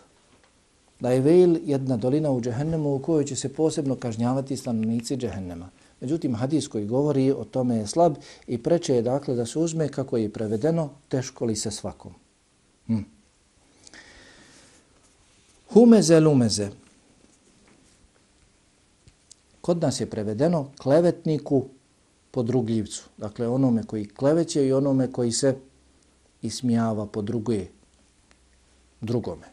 Da 1.00 1.10
je 1.10 1.20
veil 1.20 1.56
jedna 1.64 1.96
dolina 1.96 2.30
u 2.30 2.40
džehennemu 2.40 2.94
u 2.94 2.98
kojoj 2.98 3.24
će 3.24 3.36
se 3.36 3.54
posebno 3.54 3.96
kažnjavati 3.96 4.56
stanovnici 4.56 5.16
džehennema. 5.16 5.70
Međutim, 6.04 6.34
hadis 6.34 6.68
koji 6.68 6.86
govori 6.86 7.30
o 7.32 7.44
tome 7.44 7.76
je 7.76 7.86
slab 7.86 8.14
i 8.46 8.58
preče 8.62 8.94
je 8.94 9.02
dakle 9.02 9.34
da 9.34 9.46
se 9.46 9.58
uzme 9.58 9.88
kako 9.88 10.16
je 10.16 10.32
prevedeno 10.32 10.90
teško 11.08 11.44
li 11.44 11.56
se 11.56 11.70
svakom. 11.70 12.12
Hm. 12.86 12.98
Humeze 15.72 16.20
lumeze. 16.20 16.68
Kod 19.60 19.80
nas 19.80 20.00
je 20.00 20.10
prevedeno 20.10 20.66
klevetniku 20.78 21.64
podrugljivcu. 22.30 23.08
Dakle, 23.16 23.48
onome 23.48 23.82
koji 23.82 24.08
kleveće 24.08 24.66
i 24.66 24.72
onome 24.72 25.12
koji 25.12 25.32
se 25.32 25.56
ismijava 26.42 27.06
po 27.06 27.22
drugome. 29.00 29.48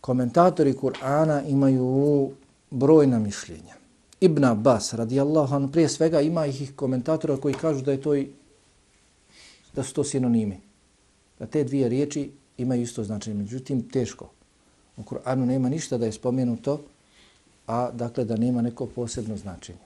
Komentatori 0.00 0.72
Kur'ana 0.72 1.42
imaju 1.48 2.30
brojna 2.70 3.18
mišljenja. 3.18 3.79
Ibn 4.20 4.44
Abbas, 4.44 4.94
radijallahu 4.94 5.54
anhu, 5.54 5.72
prije 5.72 5.88
svega 5.88 6.20
ima 6.20 6.46
ih 6.46 6.72
komentatora 6.76 7.36
koji 7.36 7.54
kažu 7.54 7.82
da 7.82 7.92
je 7.92 8.02
to 8.02 8.14
i, 8.14 8.28
da 9.74 9.82
su 9.82 9.94
to 9.94 10.04
sinonimi. 10.04 10.60
Da 11.38 11.46
te 11.46 11.64
dvije 11.64 11.88
riječi 11.88 12.30
imaju 12.58 12.82
isto 12.82 13.04
značenje. 13.04 13.36
Međutim, 13.36 13.88
teško. 13.88 14.30
U 14.96 15.02
Kur'anu 15.02 15.46
nema 15.46 15.68
ništa 15.68 15.98
da 15.98 16.06
je 16.06 16.12
spomenuto, 16.12 16.80
a 17.66 17.90
dakle 17.90 18.24
da 18.24 18.36
nema 18.36 18.62
neko 18.62 18.86
posebno 18.86 19.36
značenje. 19.36 19.78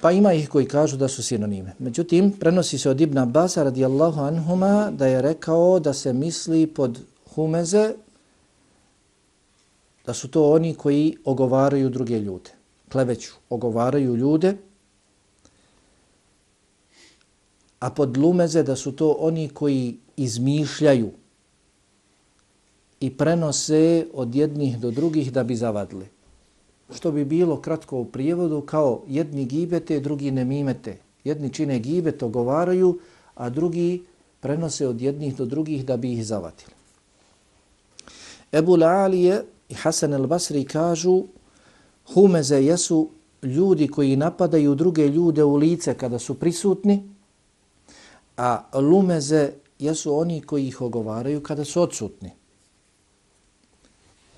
Pa 0.00 0.12
ima 0.12 0.32
ih 0.32 0.48
koji 0.48 0.66
kažu 0.66 0.96
da 0.96 1.08
su 1.08 1.22
sinonime. 1.22 1.74
Međutim, 1.78 2.32
prenosi 2.32 2.78
se 2.78 2.90
od 2.90 3.00
Ibn 3.00 3.18
Abbas 3.18 3.56
radijallahu 3.56 4.20
anhuma 4.20 4.90
da 4.90 5.06
je 5.06 5.22
rekao 5.22 5.78
da 5.78 5.92
se 5.92 6.12
misli 6.12 6.66
pod 6.66 7.00
humeze 7.34 7.94
da 10.08 10.14
su 10.14 10.28
to 10.28 10.42
oni 10.52 10.74
koji 10.74 11.16
ogovaraju 11.24 11.90
druge 11.90 12.18
ljude. 12.18 12.50
Kleveću, 12.92 13.32
ogovaraju 13.50 14.14
ljude, 14.16 14.54
a 17.80 17.90
pod 17.90 18.16
lumeze 18.16 18.62
da 18.62 18.76
su 18.76 18.92
to 18.96 19.10
oni 19.20 19.48
koji 19.48 19.98
izmišljaju 20.16 21.10
i 23.00 23.10
prenose 23.16 24.06
od 24.14 24.34
jednih 24.34 24.78
do 24.78 24.90
drugih 24.90 25.28
da 25.32 25.44
bi 25.44 25.56
zavadili. 25.56 26.08
Što 26.94 27.12
bi 27.12 27.24
bilo 27.24 27.60
kratko 27.60 28.00
u 28.00 28.04
prijevodu 28.04 28.60
kao 28.60 29.02
jedni 29.08 29.44
gibete, 29.44 30.00
drugi 30.00 30.30
ne 30.30 30.44
mimete. 30.44 30.96
Jedni 31.24 31.52
čine 31.52 31.78
gibet, 31.78 32.22
ogovaraju, 32.22 32.98
a 33.34 33.50
drugi 33.50 34.02
prenose 34.40 34.88
od 34.88 35.00
jednih 35.00 35.36
do 35.36 35.44
drugih 35.44 35.84
da 35.84 35.96
bi 35.96 36.12
ih 36.12 36.26
zavadili. 36.26 36.72
Ebu 38.52 38.76
La'alije 38.76 39.42
i 39.68 39.74
Hasan 39.74 40.14
el-Basri 40.14 40.64
kažu 40.64 41.22
humeze 42.14 42.64
jesu 42.64 43.08
ljudi 43.42 43.88
koji 43.88 44.16
napadaju 44.16 44.74
druge 44.74 45.08
ljude 45.08 45.44
u 45.44 45.56
lice 45.56 45.94
kada 45.94 46.18
su 46.18 46.34
prisutni, 46.34 47.08
a 48.36 48.62
lumeze 48.74 49.52
jesu 49.78 50.14
oni 50.14 50.40
koji 50.40 50.66
ih 50.66 50.80
ogovaraju 50.80 51.42
kada 51.42 51.64
su 51.64 51.82
odsutni. 51.82 52.30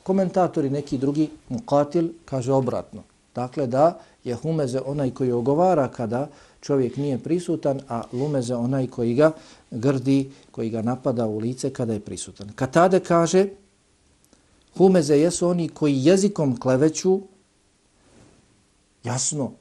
Komentatori 0.03 0.71
neki 0.71 0.99
drugi, 0.99 1.29
mukatil, 1.49 2.09
kaže 2.25 2.53
obratno. 2.53 3.03
Dakle, 3.35 3.67
da 3.67 4.01
je 4.25 4.35
humeze 4.35 4.81
onaj 4.81 5.11
koji 5.11 5.33
ogovara 5.33 5.89
kada 5.89 6.29
čovjek 6.61 6.97
nije 6.97 7.19
prisutan, 7.19 7.81
a 7.89 8.03
lumeze 8.13 8.55
onaj 8.55 8.87
koji 8.87 9.15
ga 9.15 9.33
grdi, 9.71 10.31
koji 10.51 10.71
ga 10.71 10.83
napada 10.83 11.27
u 11.27 11.39
lice 11.39 11.71
kada 11.73 11.93
je 11.93 12.01
prisutan. 12.01 12.53
Katade 12.55 13.01
kaže, 13.01 13.47
Humeze 14.77 15.19
jesu 15.19 15.49
oni 15.49 15.69
koji 15.69 16.05
jezikom 16.05 16.57
kleveću, 16.57 17.21
jasno, 19.05 19.53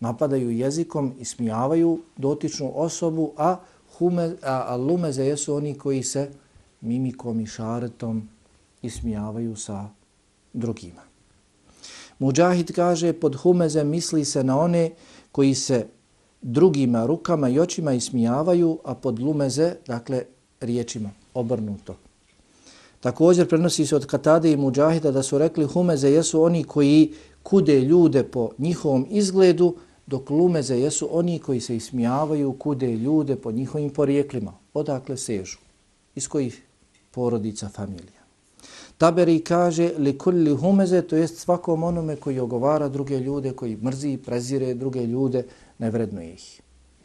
napadaju 0.00 0.50
jezikom 0.50 1.14
i 1.18 1.24
smijavaju 1.24 2.00
dotičnu 2.16 2.72
osobu, 2.74 3.32
a, 3.36 3.56
hume, 3.98 4.36
a, 4.42 4.64
a 4.68 4.76
lumeze 4.76 5.24
jesu 5.24 5.54
oni 5.54 5.74
koji 5.78 6.02
se 6.02 6.30
mimikom 6.80 7.40
i 7.40 7.46
šaretom 7.46 8.28
ismijavaju 8.82 9.56
sa 9.56 9.88
drugima. 10.52 11.02
Mujahid 12.18 12.72
kaže, 12.72 13.12
pod 13.12 13.36
humeze 13.36 13.84
misli 13.84 14.24
se 14.24 14.44
na 14.44 14.58
one 14.58 14.90
koji 15.32 15.54
se 15.54 15.86
drugima 16.42 17.06
rukama 17.06 17.48
i 17.48 17.58
očima 17.58 17.92
ismijavaju, 17.92 18.78
a 18.84 18.94
pod 18.94 19.18
lumeze, 19.18 19.76
dakle, 19.86 20.24
riječima, 20.60 21.10
obrnuto. 21.34 21.96
Također 23.04 23.48
prenosi 23.48 23.86
se 23.86 23.96
od 23.96 24.06
Katade 24.06 24.52
i 24.52 24.56
Mujahida 24.56 25.10
da 25.10 25.22
su 25.22 25.38
rekli 25.38 25.64
humeze 25.64 26.10
jesu 26.10 26.42
oni 26.42 26.64
koji 26.64 27.12
kude 27.42 27.80
ljude 27.80 28.22
po 28.22 28.50
njihovom 28.58 29.06
izgledu, 29.10 29.74
dok 30.06 30.30
lumeze 30.30 30.78
jesu 30.78 31.08
oni 31.12 31.38
koji 31.38 31.60
se 31.60 31.76
ismijavaju, 31.76 32.52
kude 32.52 32.96
ljude 32.96 33.36
po 33.36 33.52
njihovim 33.52 33.90
porijeklima. 33.90 34.52
Odakle 34.74 35.16
sežu? 35.16 35.58
Iz 36.14 36.28
kojih 36.28 36.62
porodica, 37.10 37.68
familija? 37.68 38.24
Taberi 38.98 39.40
kaže 39.40 39.90
li 39.98 40.18
kulli 40.18 40.56
humeze, 40.56 41.02
to 41.02 41.16
jest 41.16 41.38
svakom 41.38 41.82
onome 41.82 42.16
koji 42.16 42.40
ogovara 42.40 42.88
druge 42.88 43.18
ljude, 43.18 43.52
koji 43.52 43.76
mrzi, 43.76 44.16
prezire 44.24 44.74
druge 44.74 45.06
ljude, 45.06 45.44
ne 45.78 45.90
vrednuje 45.90 46.32
ih. 46.32 46.60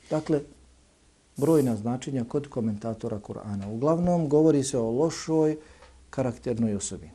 Dakle, 0.09 0.41
brojna 1.37 1.75
značenja 1.75 2.23
kod 2.23 2.47
komentatora 2.47 3.19
Kur'ana. 3.19 3.67
Uglavnom, 3.73 4.29
govori 4.29 4.63
se 4.63 4.77
o 4.77 4.91
lošoj, 4.91 5.57
karakternoj 6.09 6.75
osobini. 6.75 7.11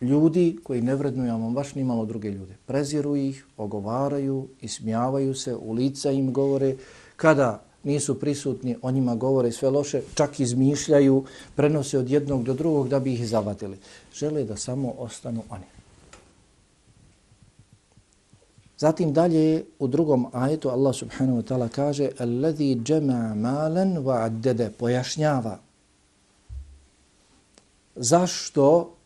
Ljudi 0.00 0.58
koji 0.62 0.82
ne 0.82 0.94
vrednuju 0.94 1.32
ama 1.32 1.50
baš 1.50 1.74
ni 1.74 1.84
malo 1.84 2.04
druge 2.04 2.30
ljude. 2.30 2.56
Preziru 2.66 3.16
ih, 3.16 3.46
ogovaraju, 3.56 4.48
ismijavaju 4.60 5.34
se, 5.34 5.54
u 5.56 5.72
lica 5.72 6.10
im 6.10 6.32
govore. 6.32 6.76
Kada 7.16 7.62
nisu 7.84 8.20
prisutni, 8.20 8.76
o 8.82 8.90
njima 8.90 9.14
govore 9.14 9.52
sve 9.52 9.70
loše, 9.70 10.02
čak 10.14 10.40
izmišljaju, 10.40 11.24
prenose 11.54 11.98
od 11.98 12.10
jednog 12.10 12.44
do 12.44 12.54
drugog 12.54 12.88
da 12.88 13.00
bi 13.00 13.12
ih 13.12 13.28
zavatili. 13.28 13.78
Žele 14.14 14.44
da 14.44 14.56
samo 14.56 14.94
ostanu 14.98 15.42
oni. 15.50 15.64
Zatim 18.78 19.12
dalje 19.12 19.64
u 19.78 19.86
drugom 19.86 20.26
ajetu 20.32 20.68
Allah 20.68 20.94
subhanahu 20.94 21.38
wa 21.38 21.42
ta'ala 21.42 21.68
kaže 21.68 22.10
الَّذِي 22.18 22.84
جَمَعَ 22.84 23.34
malan 23.34 23.96
wa 24.04 24.70
pojašnjava 24.78 25.58
zašto 27.96 28.96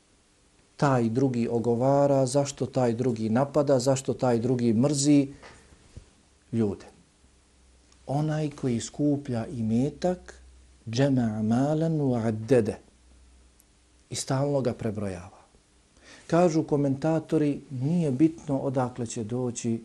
taj 0.76 1.08
drugi 1.08 1.48
ogovara, 1.48 2.26
zašto 2.26 2.66
taj 2.66 2.94
drugi 2.94 3.28
napada, 3.28 3.78
zašto 3.78 4.14
taj 4.14 4.38
drugi 4.38 4.72
mrzi 4.72 5.28
ljude. 6.52 6.86
Onaj 8.06 8.50
koji 8.50 8.80
skuplja 8.80 9.46
imetak, 9.46 10.34
džema 10.88 11.42
malan 11.42 12.00
u 12.00 12.14
addede 12.14 12.78
i 14.10 14.14
stalno 14.14 14.60
ga 14.60 14.72
prebrojava. 14.72 15.40
Kažu 16.26 16.62
komentatori, 16.62 17.60
nije 17.70 18.10
bitno 18.10 18.58
odakle 18.58 19.06
će 19.06 19.24
doći 19.24 19.82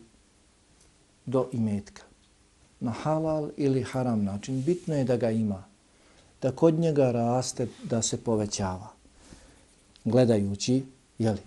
do 1.26 1.48
imetka. 1.52 2.02
Na 2.80 2.90
halal 2.90 3.50
ili 3.56 3.82
haram 3.82 4.24
način. 4.24 4.62
Bitno 4.62 4.94
je 4.96 5.04
da 5.04 5.16
ga 5.16 5.30
ima. 5.30 5.64
Da 6.42 6.52
kod 6.52 6.74
njega 6.74 7.10
raste, 7.10 7.68
da 7.84 8.02
se 8.02 8.16
povećava 8.24 8.95
gledajući, 10.06 10.82
jeli, 11.18 11.40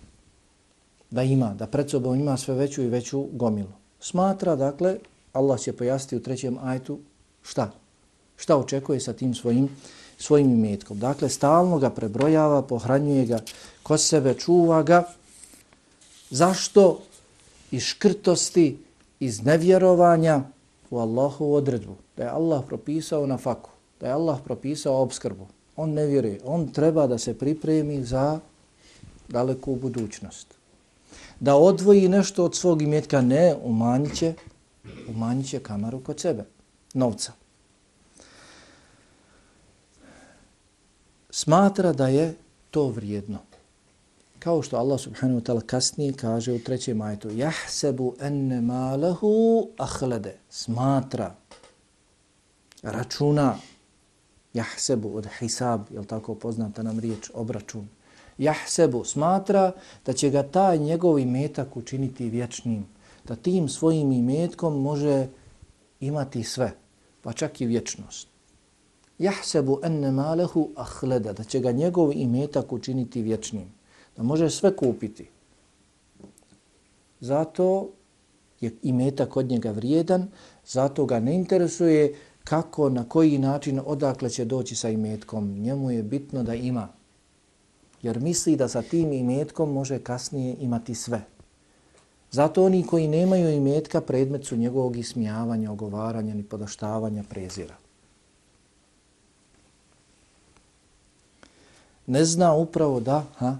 da 1.11 1.23
ima, 1.23 1.53
da 1.53 1.67
pred 1.67 1.89
sobom 1.89 2.19
ima 2.19 2.37
sve 2.37 2.55
veću 2.55 2.83
i 2.83 2.87
veću 2.87 3.25
gomilu. 3.31 3.71
Smatra, 3.99 4.55
dakle, 4.55 4.97
Allah 5.33 5.59
će 5.59 5.73
pojasniti 5.73 6.15
u 6.15 6.23
trećem 6.23 6.57
ajtu 6.61 6.99
šta? 7.41 7.71
Šta 8.37 8.57
očekuje 8.57 8.99
sa 8.99 9.13
tim 9.13 9.33
svojim, 9.35 9.69
svojim 10.17 10.51
imetkom? 10.51 10.99
Dakle, 10.99 11.29
stalno 11.29 11.79
ga 11.79 11.89
prebrojava, 11.89 12.61
pohranjuje 12.61 13.25
ga 13.25 13.39
kod 13.83 14.01
sebe, 14.01 14.33
čuva 14.33 14.83
ga. 14.83 15.03
Zašto? 16.29 17.01
Iz 17.71 17.83
škrtosti, 17.83 18.77
iz 19.19 19.43
nevjerovanja 19.43 20.43
u 20.89 20.99
Allahu 20.99 21.53
odredbu. 21.53 21.95
Da 22.17 22.23
je 22.23 22.29
Allah 22.29 22.63
propisao 22.67 23.27
na 23.27 23.37
faku, 23.37 23.69
da 23.99 24.07
je 24.07 24.13
Allah 24.13 24.39
propisao 24.45 25.01
obskrbu. 25.01 25.47
On 25.75 25.89
ne 25.89 26.05
vjeruje. 26.05 26.39
On 26.45 26.67
treba 26.67 27.07
da 27.07 27.17
se 27.17 27.37
pripremi 27.37 28.03
za 28.03 28.39
daleku 29.29 29.75
budućnost. 29.75 30.47
Da 31.39 31.55
odvoji 31.55 32.07
nešto 32.07 32.45
od 32.45 32.55
svog 32.55 32.81
imetka, 32.81 33.21
ne, 33.21 33.55
umanjit 33.63 34.17
će, 34.17 34.33
umanjit 35.07 35.49
će 35.49 35.59
kamaru 35.59 36.03
kod 36.03 36.19
sebe, 36.19 36.43
novca. 36.93 37.31
Smatra 41.29 41.93
da 41.93 42.07
je 42.07 42.35
to 42.71 42.87
vrijedno. 42.87 43.39
Kao 44.39 44.61
što 44.61 44.77
Allah 44.77 44.99
subhanahu 44.99 45.39
wa 45.39 45.43
ta'ala 45.43 45.65
kasnije 45.65 46.13
kaže 46.13 46.53
u 46.53 46.59
trećem 46.59 46.97
majetu 46.97 47.29
Jahsebu 47.29 48.15
enne 48.21 48.61
malahu 48.61 49.67
ahlede. 49.77 50.35
Smatra, 50.49 51.35
računa, 52.81 53.57
jahsebu 54.53 55.17
od 55.17 55.27
hisab, 55.39 55.81
je 55.91 56.05
tako 56.07 56.35
poznata 56.35 56.83
nam 56.83 56.99
riječ, 56.99 57.31
obračun 57.33 57.87
jahsebu, 58.39 59.03
smatra 59.03 59.71
da 60.05 60.13
će 60.13 60.29
ga 60.29 60.43
taj 60.43 60.77
njegov 60.77 61.19
imetak 61.19 61.77
učiniti 61.77 62.29
vječnim, 62.29 62.85
da 63.27 63.35
tim 63.35 63.69
svojim 63.69 64.11
imetkom 64.11 64.81
može 64.81 65.27
imati 65.99 66.43
sve, 66.43 66.71
pa 67.21 67.33
čak 67.33 67.61
i 67.61 67.65
vječnost. 67.65 68.27
Jahsebu 69.19 69.79
enne 69.83 70.11
malehu 70.11 70.69
ahleda, 70.75 71.33
da 71.33 71.43
će 71.43 71.59
ga 71.59 71.71
njegov 71.71 72.13
imetak 72.13 72.73
učiniti 72.73 73.21
vječnim. 73.21 73.79
da 74.17 74.23
može 74.23 74.49
sve 74.49 74.75
kupiti. 74.75 75.29
Zato 77.19 77.89
je 78.59 78.71
imetak 78.83 79.37
od 79.37 79.45
njega 79.45 79.71
vrijedan, 79.71 80.27
zato 80.65 81.05
ga 81.05 81.19
ne 81.19 81.35
interesuje 81.35 82.15
kako, 82.43 82.89
na 82.89 83.09
koji 83.09 83.37
način, 83.37 83.81
odakle 83.85 84.29
će 84.29 84.45
doći 84.45 84.75
sa 84.75 84.89
imetkom. 84.89 85.53
Njemu 85.59 85.91
je 85.91 86.03
bitno 86.03 86.43
da 86.43 86.55
ima. 86.55 86.87
Jer 88.01 88.19
misli 88.19 88.55
da 88.55 88.67
sa 88.67 88.81
tim 88.81 89.13
imetkom 89.13 89.73
može 89.73 89.99
kasnije 89.99 90.55
imati 90.59 90.95
sve. 90.95 91.21
Zato 92.31 92.63
oni 92.63 92.85
koji 92.85 93.07
nemaju 93.07 93.49
imetka 93.49 94.01
predmet 94.01 94.45
su 94.45 94.55
njegovog 94.55 94.97
ismijavanja, 94.97 95.71
ogovaranja, 95.71 96.33
ni 96.33 96.43
podaštavanja, 96.43 97.23
prezira. 97.29 97.75
Ne 102.07 102.25
zna 102.25 102.53
upravo 102.53 102.99
da 102.99 103.25
ha, 103.37 103.57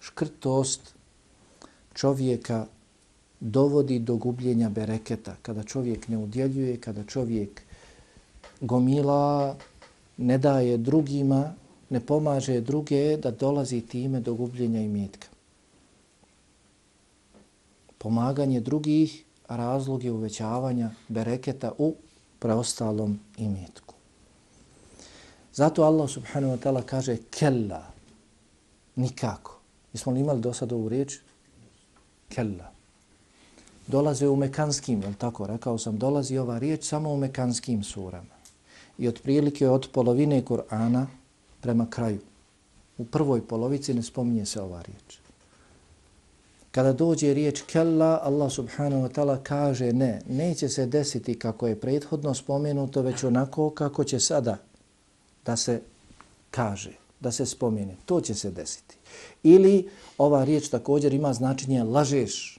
škrtost 0.00 0.94
čovjeka 1.94 2.66
dovodi 3.40 3.98
do 3.98 4.16
gubljenja 4.16 4.68
bereketa. 4.68 5.36
Kada 5.42 5.62
čovjek 5.62 6.08
ne 6.08 6.18
udjeljuje, 6.18 6.76
kada 6.80 7.04
čovjek 7.04 7.62
gomila, 8.60 9.56
ne 10.16 10.38
daje 10.38 10.76
drugima, 10.76 11.54
ne 11.92 12.00
pomaže 12.00 12.60
druge, 12.60 13.16
da 13.16 13.30
dolazi 13.30 13.80
time 13.80 14.20
do 14.20 14.34
gubljenja 14.34 14.80
imetka 14.80 15.32
pomaganje 18.02 18.60
drugih 18.60 19.24
razlog 19.48 20.04
je 20.04 20.12
uvećavanja 20.12 20.90
bereketa 21.08 21.72
u 21.78 21.94
preostalom 22.38 23.18
imetku. 23.38 23.94
Zato 25.54 25.82
Allah 25.82 26.10
subhanahu 26.10 26.56
wa 26.56 26.58
ta'ala 26.58 26.82
kaže 26.82 27.16
kella, 27.30 27.84
nikako. 28.96 29.60
Jesmo 29.92 30.12
li 30.12 30.20
imali 30.20 30.40
do 30.40 30.52
sada 30.52 30.74
ovu 30.74 30.88
riječ? 30.88 31.18
Kella. 32.28 32.72
Dolaze 33.86 34.28
u 34.28 34.36
mekanskim, 34.36 35.02
je 35.02 35.14
tako? 35.18 35.46
Rekao 35.46 35.78
sam, 35.78 35.98
dolazi 35.98 36.38
ova 36.38 36.58
riječ 36.58 36.84
samo 36.84 37.12
u 37.12 37.16
mekanskim 37.16 37.84
surama. 37.84 38.36
I 38.98 39.08
otprilike 39.08 39.68
od 39.68 39.88
polovine 39.92 40.42
Kur'ana 40.44 41.06
prema 41.62 41.86
kraju. 41.90 42.18
U 42.98 43.04
prvoj 43.04 43.46
polovici 43.46 43.94
ne 43.94 44.02
spominje 44.02 44.46
se 44.46 44.60
ova 44.60 44.82
riječ. 44.82 45.18
Kada 46.70 46.92
dođe 46.92 47.34
riječ 47.34 47.62
kella, 47.62 48.20
Allah 48.22 48.52
subhanahu 48.52 49.02
wa 49.02 49.12
ta'ala 49.12 49.38
kaže 49.42 49.92
ne, 49.92 50.20
neće 50.28 50.68
se 50.68 50.86
desiti 50.86 51.38
kako 51.38 51.66
je 51.66 51.80
prethodno 51.80 52.34
spomenuto, 52.34 53.02
već 53.02 53.24
onako 53.24 53.70
kako 53.70 54.04
će 54.04 54.20
sada 54.20 54.58
da 55.44 55.56
se 55.56 55.80
kaže, 56.50 56.92
da 57.20 57.32
se 57.32 57.46
spomene. 57.46 57.96
To 58.06 58.20
će 58.20 58.34
se 58.34 58.50
desiti. 58.50 58.96
Ili 59.42 59.88
ova 60.18 60.44
riječ 60.44 60.68
također 60.68 61.14
ima 61.14 61.32
značenje 61.32 61.82
lažeš. 61.82 62.58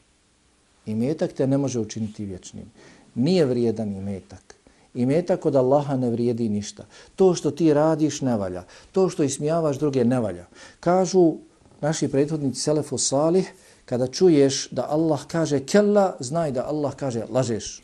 I 0.86 0.96
metak 0.96 1.34
te 1.34 1.48
ne 1.48 1.58
može 1.58 1.80
učiniti 1.80 2.26
vječnim. 2.26 2.72
Nije 3.16 3.46
vrijedan 3.46 3.96
i 3.96 4.02
metak. 4.02 4.53
I 4.94 5.06
meta 5.06 5.38
kod 5.38 5.56
Allaha 5.56 5.96
ne 5.98 6.10
vrijedi 6.10 6.50
ništa. 6.50 6.86
To 7.16 7.36
što 7.36 7.52
ti 7.52 7.74
radiš 7.74 8.22
ne 8.22 8.38
valja. 8.38 8.64
To 8.92 9.10
što 9.10 9.24
ismijavaš 9.24 9.80
druge 9.80 10.06
ne 10.06 10.20
valja. 10.20 10.46
Kažu 10.80 11.36
naši 11.82 12.08
prethodnici 12.08 12.62
Selefu 12.62 12.98
Salih, 12.98 13.54
kada 13.86 14.08
čuješ 14.08 14.70
da 14.72 14.88
Allah 14.90 15.26
kaže 15.28 15.60
kella, 15.66 16.16
znaj 16.20 16.52
da 16.52 16.68
Allah 16.68 16.96
kaže 16.96 17.26
lažeš. 17.30 17.82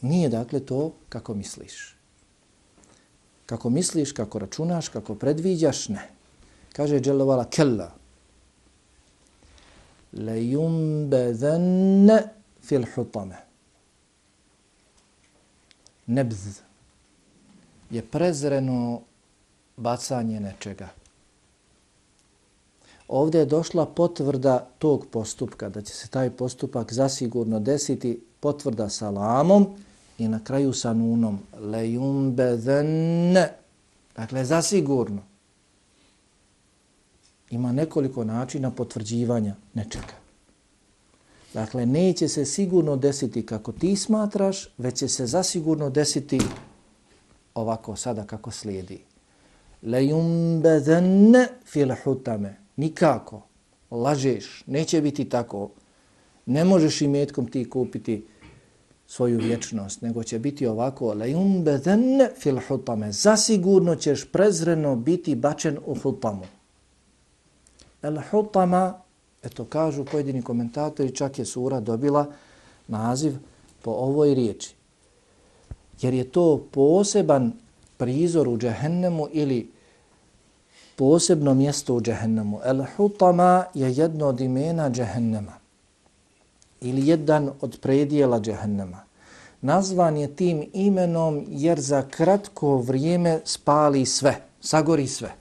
Nije 0.00 0.28
dakle 0.28 0.60
to 0.60 0.92
kako 1.08 1.34
misliš. 1.34 1.96
Kako 3.46 3.70
misliš, 3.70 4.12
kako 4.12 4.38
računaš, 4.38 4.88
kako 4.88 5.14
predviđaš, 5.14 5.88
ne. 5.88 6.08
Kaže 6.72 7.00
dželovala 7.00 7.44
kella. 7.44 7.90
Le 10.12 10.36
yumbedhenne 10.42 12.22
fil 12.62 12.84
hutame. 12.94 13.49
Nebz 16.10 16.60
je 17.90 18.02
prezreno 18.02 19.00
bacanje 19.76 20.40
nečega. 20.40 20.88
Ovdje 23.08 23.38
je 23.38 23.46
došla 23.46 23.86
potvrda 23.86 24.68
tog 24.78 25.06
postupka, 25.10 25.68
da 25.68 25.82
će 25.82 25.92
se 25.92 26.08
taj 26.08 26.30
postupak 26.30 26.92
zasigurno 26.92 27.60
desiti 27.60 28.20
potvrda 28.40 28.88
salamom 28.88 29.66
i 30.18 30.28
na 30.28 30.44
kraju 30.44 30.72
sa 30.72 30.92
nunom. 30.92 31.38
Lejumbedenne. 31.60 33.48
Dakle, 34.16 34.44
zasigurno. 34.44 35.22
Ima 37.50 37.72
nekoliko 37.72 38.24
načina 38.24 38.70
potvrđivanja 38.70 39.54
nečega. 39.74 40.19
Dakle, 41.54 41.86
neće 41.86 42.28
se 42.28 42.44
sigurno 42.44 42.96
desiti 42.96 43.46
kako 43.46 43.72
ti 43.72 43.96
smatraš, 43.96 44.68
već 44.78 44.98
će 44.98 45.08
se 45.08 45.26
zasigurno 45.26 45.90
desiti 45.90 46.40
ovako 47.54 47.96
sada 47.96 48.24
kako 48.24 48.50
slijedi. 48.50 49.00
لَيُنْبَذَنَّ 49.82 51.46
فِي 51.72 51.96
fil. 52.24 52.48
Nikako. 52.76 53.42
Lažeš. 53.90 54.64
Neće 54.66 55.00
biti 55.00 55.24
tako. 55.24 55.70
Ne 56.46 56.64
možeš 56.64 57.02
imetkom 57.02 57.46
ti 57.46 57.70
kupiti 57.70 58.26
svoju 59.06 59.38
vječnost, 59.38 60.02
nego 60.02 60.22
će 60.22 60.38
biti 60.38 60.66
ovako 60.66 61.14
la 61.14 61.24
فِي 61.24 62.34
fil. 62.38 62.58
Zasigurno 63.10 63.96
ćeš 63.96 64.32
prezreno 64.32 64.96
biti 64.96 65.34
bačen 65.34 65.78
u 65.86 65.94
hutamu. 65.94 66.44
El 68.02 68.18
hutama, 68.30 69.02
eto 69.42 69.64
kažu 69.64 70.04
pojedini 70.04 70.42
komentatori, 70.42 71.14
čak 71.14 71.38
je 71.38 71.44
sura 71.44 71.80
dobila 71.80 72.26
naziv 72.88 73.36
po 73.82 73.90
ovoj 73.90 74.34
riječi. 74.34 74.74
Jer 76.00 76.14
je 76.14 76.30
to 76.30 76.66
poseban 76.70 77.52
prizor 77.96 78.48
u 78.48 78.58
džehennemu 78.58 79.26
ili 79.32 79.70
posebno 80.96 81.54
mjesto 81.54 81.94
u 81.94 82.00
džehennemu. 82.00 82.60
El 82.64 82.84
hutama 82.96 83.64
je 83.74 83.92
jedno 83.92 84.26
od 84.26 84.40
imena 84.40 84.90
džehennema 84.90 85.52
ili 86.80 87.08
jedan 87.08 87.50
od 87.60 87.78
predijela 87.80 88.40
džehennema. 88.40 89.04
Nazvan 89.60 90.16
je 90.16 90.36
tim 90.36 90.70
imenom 90.72 91.44
jer 91.48 91.80
za 91.80 92.02
kratko 92.02 92.76
vrijeme 92.76 93.40
spali 93.44 94.06
sve, 94.06 94.36
sagori 94.60 95.06
sve. 95.06 95.39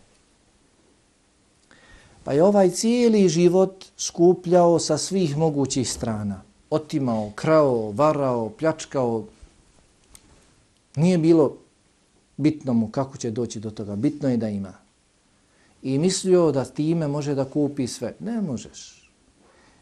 Pa 2.30 2.34
je 2.34 2.44
ovaj 2.44 2.70
cijeli 2.70 3.30
život 3.30 3.86
skupljao 3.98 4.80
sa 4.80 4.98
svih 4.98 5.38
mogućih 5.38 5.92
strana. 5.92 6.42
Otimao, 6.70 7.32
krao, 7.36 7.92
varao, 7.92 8.50
pljačkao. 8.50 9.24
Nije 10.96 11.18
bilo 11.18 11.58
bitno 12.38 12.74
mu 12.74 12.88
kako 12.88 13.18
će 13.18 13.32
doći 13.32 13.60
do 13.60 13.72
toga. 13.72 13.96
Bitno 13.96 14.30
je 14.30 14.38
da 14.38 14.50
ima 14.50 14.74
i 15.84 15.98
mislio 15.98 16.52
da 16.52 16.66
time 16.66 17.08
može 17.08 17.36
da 17.36 17.46
kupi 17.46 17.88
sve. 17.88 18.14
Ne 18.20 18.42
možeš. 18.42 19.10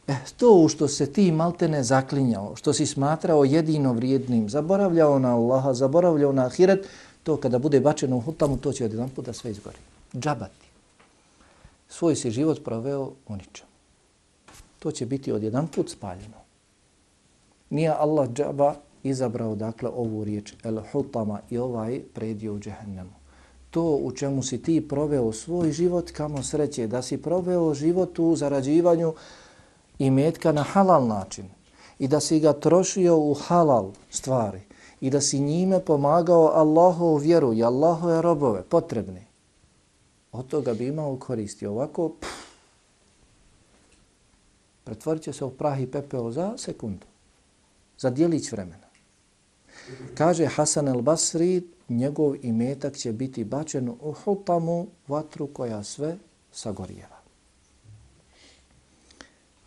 E, 0.07 0.15
to 0.37 0.53
u 0.53 0.69
što 0.69 0.87
se 0.87 1.13
ti 1.13 1.31
maltene 1.31 1.83
zaklinjao, 1.83 2.55
što 2.55 2.73
si 2.73 2.85
smatrao 2.85 3.43
jedino 3.43 3.93
vrijednim, 3.93 4.49
zaboravljao 4.49 5.19
na 5.19 5.35
Allaha, 5.35 5.73
zaboravljao 5.73 6.31
na 6.31 6.45
ahiret, 6.45 6.87
to 7.23 7.37
kada 7.37 7.59
bude 7.59 7.79
bačeno 7.79 8.17
u 8.17 8.21
hutamu, 8.21 8.57
to 8.57 8.71
će 8.71 8.85
od 8.85 8.91
jedan 8.91 9.09
puta 9.09 9.33
sve 9.33 9.51
izgori. 9.51 9.77
Džabati. 10.15 10.66
Svoj 11.89 12.15
si 12.15 12.31
život 12.31 12.63
proveo 12.63 13.11
u 13.27 13.35
ničem. 13.35 13.67
To 14.79 14.91
će 14.91 15.05
biti 15.05 15.31
odjedan 15.31 15.67
put 15.67 15.89
spaljeno. 15.89 16.37
Nije 17.69 17.89
Allah 17.89 18.29
džaba 18.29 18.75
izabrao 19.03 19.55
dakle 19.55 19.89
ovu 19.89 20.23
riječ 20.23 20.53
el 20.63 20.79
hutama 20.91 21.39
i 21.49 21.57
ovaj 21.57 22.01
predio 22.13 22.53
u 22.53 22.59
džehennemu 22.59 23.17
to 23.77 23.83
u 23.83 24.11
čemu 24.11 24.43
si 24.43 24.57
ti 24.61 24.87
proveo 24.87 25.33
svoj 25.33 25.71
život, 25.71 26.11
kamo 26.11 26.43
sreće, 26.43 26.87
da 26.87 27.01
si 27.01 27.21
proveo 27.21 27.73
život 27.73 28.19
u 28.19 28.35
zarađivanju 28.35 29.13
i 29.99 30.09
metka 30.09 30.51
na 30.51 30.63
halal 30.63 31.07
način 31.07 31.45
i 31.99 32.07
da 32.07 32.19
si 32.19 32.39
ga 32.39 32.53
trošio 32.53 33.17
u 33.17 33.33
halal 33.33 33.91
stvari 34.09 34.61
i 35.01 35.09
da 35.09 35.21
si 35.21 35.39
njime 35.39 35.79
pomagao 35.79 36.51
Allahovu 36.55 37.15
vjeru 37.15 37.53
i 37.53 37.63
Allahove 37.63 38.21
robove 38.21 38.63
potrebne, 38.63 39.26
od 40.31 40.47
toga 40.47 40.73
bi 40.73 40.87
imao 40.87 41.17
koristi. 41.17 41.67
Ovako, 41.67 42.09
pff, 42.09 42.47
pretvorit 44.83 45.23
će 45.23 45.33
se 45.33 45.45
u 45.45 45.51
prah 45.51 45.81
i 45.81 45.91
pepeo 45.91 46.31
za 46.31 46.53
sekundu, 46.57 47.05
za 47.97 48.09
dijelić 48.09 48.51
vremena. 48.51 48.87
Kaže 50.15 50.45
Hasan 50.45 50.87
el-Basri, 50.87 51.63
njegov 51.89 52.35
imetak 52.45 52.95
će 52.97 53.13
biti 53.13 53.43
bačen 53.43 53.89
u 53.89 54.11
hutamu 54.11 54.87
vatru 55.07 55.47
koja 55.47 55.83
sve 55.83 56.17
sagorijeva. 56.51 57.17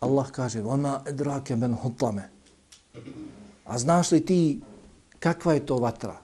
Allah 0.00 0.30
kaže, 0.30 0.62
ona 0.62 1.02
edrake 1.06 1.56
ben 1.56 1.74
hutame. 1.74 2.28
A 3.64 3.78
znaš 3.78 4.12
li 4.12 4.24
ti 4.24 4.60
kakva 5.18 5.54
je 5.54 5.66
to 5.66 5.76
vatra? 5.76 6.16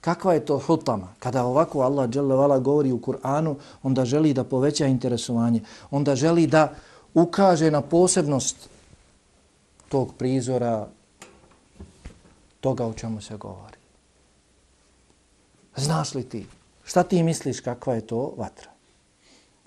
Kakva 0.00 0.34
je 0.34 0.44
to 0.46 0.58
hutama? 0.58 1.08
Kada 1.18 1.44
ovako 1.44 1.80
Allah 1.80 2.08
dželevala 2.08 2.58
govori 2.58 2.92
u 2.92 2.98
Kur'anu, 2.98 3.56
onda 3.82 4.04
želi 4.04 4.34
da 4.34 4.44
poveća 4.44 4.86
interesovanje, 4.86 5.60
onda 5.90 6.16
želi 6.16 6.46
da 6.46 6.74
ukaže 7.14 7.70
na 7.70 7.82
posebnost 7.82 8.68
tog 9.88 10.14
prizora, 10.18 10.88
toga 12.60 12.86
o 12.86 12.92
čemu 12.92 13.20
se 13.20 13.36
govori. 13.36 13.76
Znaš 15.76 16.14
li 16.14 16.28
ti? 16.28 16.46
Šta 16.84 17.02
ti 17.02 17.22
misliš 17.22 17.60
kakva 17.60 17.94
je 17.94 18.06
to 18.06 18.34
vatra? 18.36 18.70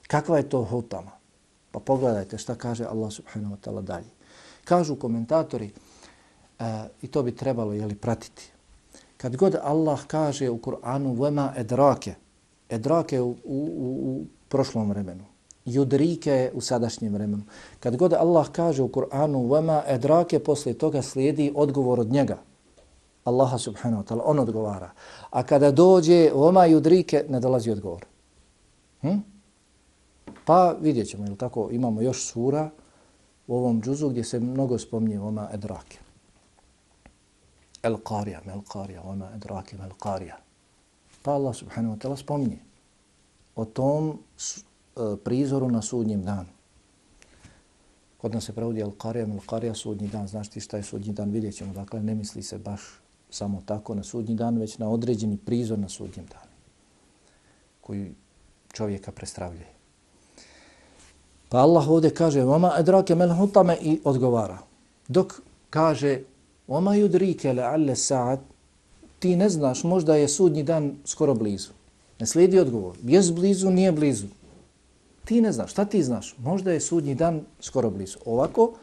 Kakva 0.08 0.38
je 0.38 0.50
to 0.50 0.63
hutama? 0.63 1.12
Pa 1.72 1.80
pogledajte 1.80 2.38
šta 2.38 2.56
kaže 2.56 2.86
Allah 2.86 3.13
subhanahu 3.13 3.56
wa 3.56 3.60
ta'ala 3.60 3.82
dalje. 3.82 4.10
Kažu 4.65 4.96
komentatori, 4.96 5.72
e, 6.60 6.89
i 7.02 7.08
to 7.08 7.24
bi 7.24 7.36
trebalo 7.36 7.74
jeli, 7.74 7.96
pratiti, 7.96 8.53
kad 9.23 9.36
god 9.36 9.55
Allah 9.63 9.99
kaže 10.07 10.49
u 10.49 10.57
Kur'anu 10.57 11.15
vema 11.23 11.53
edrake, 11.57 12.13
edrake 12.69 13.21
u, 13.21 13.29
u, 13.29 13.36
u, 13.45 13.88
u 14.09 14.25
prošlom 14.49 14.89
vremenu, 14.89 15.23
judrike 15.65 16.51
u 16.53 16.62
sadašnjem 16.62 17.13
vremenu, 17.13 17.43
kad 17.79 17.95
god 17.95 18.13
Allah 18.13 18.49
kaže 18.51 18.83
u 18.83 18.88
Kur'anu 18.88 19.53
vema 19.53 19.83
edrake, 19.88 20.39
posle 20.39 20.73
toga 20.73 21.01
slijedi 21.01 21.53
odgovor 21.55 21.99
od 21.99 22.12
njega, 22.12 22.38
Allaha 23.23 23.57
subhanahu 23.57 24.03
wa 24.03 24.07
ta'ala, 24.07 24.21
on 24.25 24.39
odgovara. 24.39 24.91
A 25.29 25.43
kada 25.43 25.71
dođe 25.71 26.31
vema 26.36 26.65
judrike, 26.65 27.25
ne 27.29 27.39
dolazi 27.39 27.71
odgovor. 27.71 28.05
Hm? 29.01 29.23
Pa 30.45 30.75
vidjet 30.81 31.07
ćemo, 31.07 31.25
ili 31.25 31.38
tako, 31.38 31.69
imamo 31.71 32.01
još 32.01 32.27
sura 32.27 32.69
u 33.47 33.55
ovom 33.55 33.81
džuzu 33.81 34.09
gdje 34.09 34.23
se 34.23 34.39
mnogo 34.39 34.77
spominje 34.77 35.19
vema 35.19 35.49
edrake. 35.53 36.03
El 37.84 37.98
Qarija, 38.00 38.41
Mel 38.46 38.62
Qarija, 38.63 39.02
Oma 39.04 39.32
edrake, 39.36 39.78
Mel 39.78 39.91
Qarija. 40.00 40.38
Pa 41.24 41.36
Allah 41.36 41.56
subhanahu 41.56 41.96
wa 41.96 42.00
ta'ala 42.00 42.17
spominje 42.17 42.60
o 43.56 43.65
tom 43.65 44.10
e, 44.10 44.15
prizoru 45.24 45.69
na 45.72 45.82
sudnjem 45.82 46.24
danu. 46.24 46.50
Kod 48.17 48.34
nas 48.34 48.46
se 48.46 48.54
pravodi 48.54 48.82
El 48.82 48.91
Qarija, 48.91 49.28
Mel 49.28 49.43
Qarija, 49.48 49.76
sudnji 49.76 50.08
dan. 50.08 50.28
Znaš 50.28 50.50
ti 50.50 50.60
šta 50.60 50.78
je 50.78 50.84
sudnji 50.84 51.13
dan? 51.13 51.32
Vidjet 51.32 51.56
ćemo. 51.56 51.74
Dakle, 51.74 52.04
ne 52.04 52.15
misli 52.15 52.43
se 52.43 52.58
baš 52.58 52.82
samo 53.30 53.62
tako 53.65 53.96
na 53.96 54.04
sudnji 54.04 54.36
dan, 54.36 54.58
već 54.58 54.78
na 54.78 54.89
određeni 54.89 55.38
prizor 55.38 55.80
na 55.80 55.89
sudnjem 55.89 56.26
danu 56.26 56.54
koji 57.82 58.13
čovjeka 58.74 59.12
prestravlja. 59.12 59.65
Pa 61.50 61.58
Allah 61.58 61.89
ovdje 61.89 62.13
kaže, 62.13 62.41
vama 62.41 62.74
Edrake, 62.78 63.15
Mel 63.15 63.36
Hutame 63.36 63.78
i 63.82 64.00
odgovara. 64.04 64.58
Dok 65.08 65.41
kaže 65.69 66.19
Oma 66.67 66.95
yudrike 66.95 67.54
la'alla 67.54 67.73
alle 67.73 67.95
sa'ad, 67.95 68.39
ti 69.19 69.36
ne 69.36 69.49
znaš, 69.49 69.84
možda 69.84 70.15
je 70.15 70.28
sudnji 70.28 70.63
dan 70.63 70.95
skoro 71.06 71.34
blizu. 71.34 71.71
Ne 72.19 72.26
slijedi 72.26 72.60
odgovor. 72.60 72.95
Je 73.04 73.21
blizu, 73.36 73.69
nije 73.69 73.91
blizu. 73.91 74.28
Ti 75.26 75.41
ne 75.41 75.52
znaš. 75.52 75.71
Šta 75.71 75.86
ti 75.86 76.04
znaš? 76.04 76.36
Možda 76.38 76.71
je 76.71 76.80
sudnji 76.80 77.15
dan 77.15 77.41
skoro 77.60 77.89
blizu. 77.89 78.17
Ovako, 78.26 78.73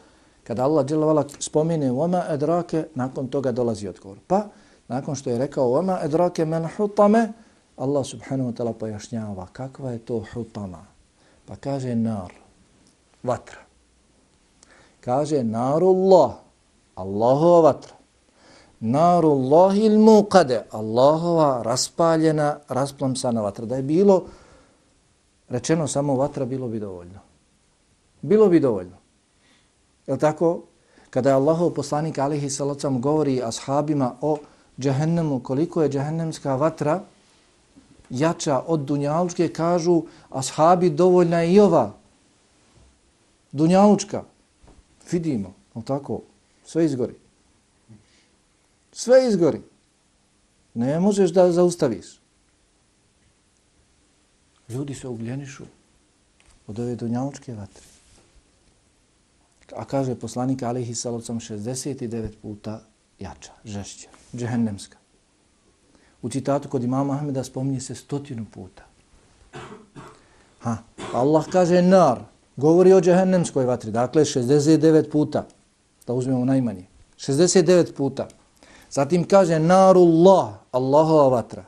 kada 0.45 0.65
Allah 0.65 0.87
dželavala 0.87 1.25
spomene 1.39 1.91
Oma 1.91 2.25
edrake, 2.29 2.85
nakon 2.95 3.29
toga 3.29 3.53
dolazi 3.53 3.89
odgovor. 3.89 4.19
Pa, 4.27 4.47
nakon 4.89 5.15
što 5.15 5.31
je 5.31 5.39
rekao 5.39 5.79
Oma 5.79 5.99
edrake 6.03 6.45
men 6.45 6.69
hutame, 6.77 7.33
Allah 7.77 8.07
subhanahu 8.07 8.51
wa 8.51 8.57
ta'ala 8.57 8.73
pojašnjava 8.73 9.47
kakva 9.53 9.91
je 9.91 9.99
to 9.99 10.25
hutama. 10.33 10.85
Pa 11.47 11.57
kaže 11.57 11.95
nar, 11.95 12.33
vatra. 13.23 13.61
Kaže 15.01 15.45
narullah, 15.45 16.35
Allahova 16.95 17.61
vatra. 17.61 17.95
Narullahi 18.81 19.85
il-muqade. 19.85 20.63
Allahova 20.71 21.63
raspaljena, 21.63 22.59
rasplamsana 22.69 23.41
vatra. 23.41 23.67
Da 23.67 23.77
je 23.77 23.83
bilo 23.83 24.25
rečeno 25.49 25.89
samo 25.89 26.17
vatra, 26.17 26.45
bilo 26.45 26.69
bi 26.69 26.81
dovoljno. 26.81 27.21
Bilo 28.23 28.49
bi 28.49 28.61
dovoljno. 28.61 28.97
Je 30.07 30.19
tako? 30.19 30.63
Kada 31.11 31.29
je 31.29 31.35
Allahov 31.35 31.71
poslanik 31.71 32.19
alihi 32.19 32.51
salacom 32.51 33.01
govori 33.01 33.43
ashabima 33.43 34.15
o 34.21 34.39
džahennemu, 34.79 35.41
koliko 35.41 35.83
je 35.83 35.89
džahennemska 35.89 36.55
vatra 36.57 37.01
jača 38.11 38.63
od 38.67 38.81
dunjalučke, 38.81 39.49
kažu 39.49 40.03
ashabi 40.31 40.91
dovoljna 40.91 41.41
je 41.41 41.53
i 41.53 41.61
ova 41.61 41.93
dunjalučka. 43.53 44.23
Vidimo, 45.13 45.53
je 45.75 45.83
tako? 45.85 46.21
Sve 46.71 46.85
izgori. 46.85 47.15
Sve 48.93 49.27
izgori. 49.29 49.63
Ne 50.75 51.01
možeš 51.01 51.31
da 51.31 51.53
zaustaviš. 51.53 52.07
Ljudi 54.69 54.95
se 54.95 55.09
ugljenišu 55.09 55.65
od 56.67 56.79
ove 56.79 56.95
dunjalučke 56.97 57.55
vatre. 57.55 57.83
A 59.77 59.85
kaže 59.85 60.15
poslanik 60.15 60.63
Alihi 60.63 60.95
Salocom 60.95 61.41
69 61.41 62.39
puta 62.43 62.81
jača, 63.19 63.53
žešća, 63.65 64.09
džehennemska. 64.37 64.99
U 66.23 66.31
citatu 66.31 66.69
kod 66.69 66.85
imama 66.85 67.15
Ahmeda 67.15 67.45
spominje 67.45 67.81
se 67.81 67.95
stotinu 67.95 68.47
puta. 68.55 68.87
Ha, 70.61 70.77
pa 70.97 71.19
Allah 71.19 71.47
kaže 71.53 71.83
nar, 71.83 72.21
govori 72.57 72.93
o 72.93 73.01
džehennemskoj 73.01 73.65
vatri, 73.65 73.91
dakle 73.91 74.25
69 74.25 75.11
puta 75.11 75.49
da 76.07 76.15
uzmemo 76.15 76.45
najmanje. 76.45 76.87
69 77.17 77.93
puta. 77.93 78.29
Zatim 78.91 79.25
kaže 79.25 79.59
narullah, 79.59 80.55
Allahova 80.73 81.29
vatra. 81.29 81.65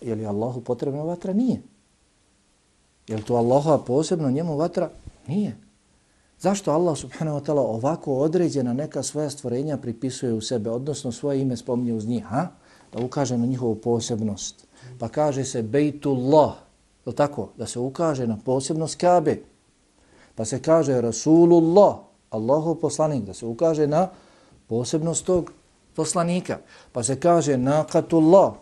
Je 0.00 0.14
li 0.14 0.26
Allahu 0.26 0.60
potrebna 0.60 1.02
vatra? 1.02 1.32
Nije. 1.32 1.62
Je 3.08 3.16
li 3.16 3.22
to 3.22 3.34
Allahova 3.34 3.78
posebno 3.78 4.30
njemu 4.30 4.56
vatra? 4.56 4.90
Nije. 5.26 5.56
Zašto 6.38 6.72
Allah 6.72 6.98
subhanahu 6.98 7.38
wa 7.38 7.44
ta'ala 7.46 7.60
ovako 7.60 8.14
određena 8.14 8.72
neka 8.72 9.02
svoja 9.02 9.30
stvorenja 9.30 9.76
pripisuje 9.76 10.32
u 10.32 10.40
sebe, 10.40 10.70
odnosno 10.70 11.12
svoje 11.12 11.40
ime 11.40 11.56
spominje 11.56 11.94
uz 11.94 12.06
njih, 12.06 12.24
ha? 12.24 12.48
da 12.92 13.04
ukaže 13.04 13.38
na 13.38 13.46
njihovu 13.46 13.74
posebnost. 13.74 14.66
Pa 14.98 15.08
kaže 15.08 15.44
se 15.44 15.62
Bejtullah, 15.62 16.54
je 17.06 17.12
tako? 17.14 17.48
Da 17.56 17.66
se 17.66 17.78
ukaže 17.78 18.26
na 18.26 18.38
posebnost 18.44 19.00
Kabe. 19.00 19.42
Pa 20.34 20.44
se 20.44 20.62
kaže 20.62 21.00
Rasulullah, 21.00 21.96
Allahov 22.32 22.80
poslanik, 22.80 23.24
da 23.24 23.34
se 23.34 23.46
ukaže 23.46 23.86
na 23.86 24.08
posebnost 24.66 25.24
tog 25.26 25.52
poslanika. 25.94 26.58
Pa 26.92 27.02
se 27.02 27.20
kaže 27.20 27.56
naqatullah, 27.56 28.52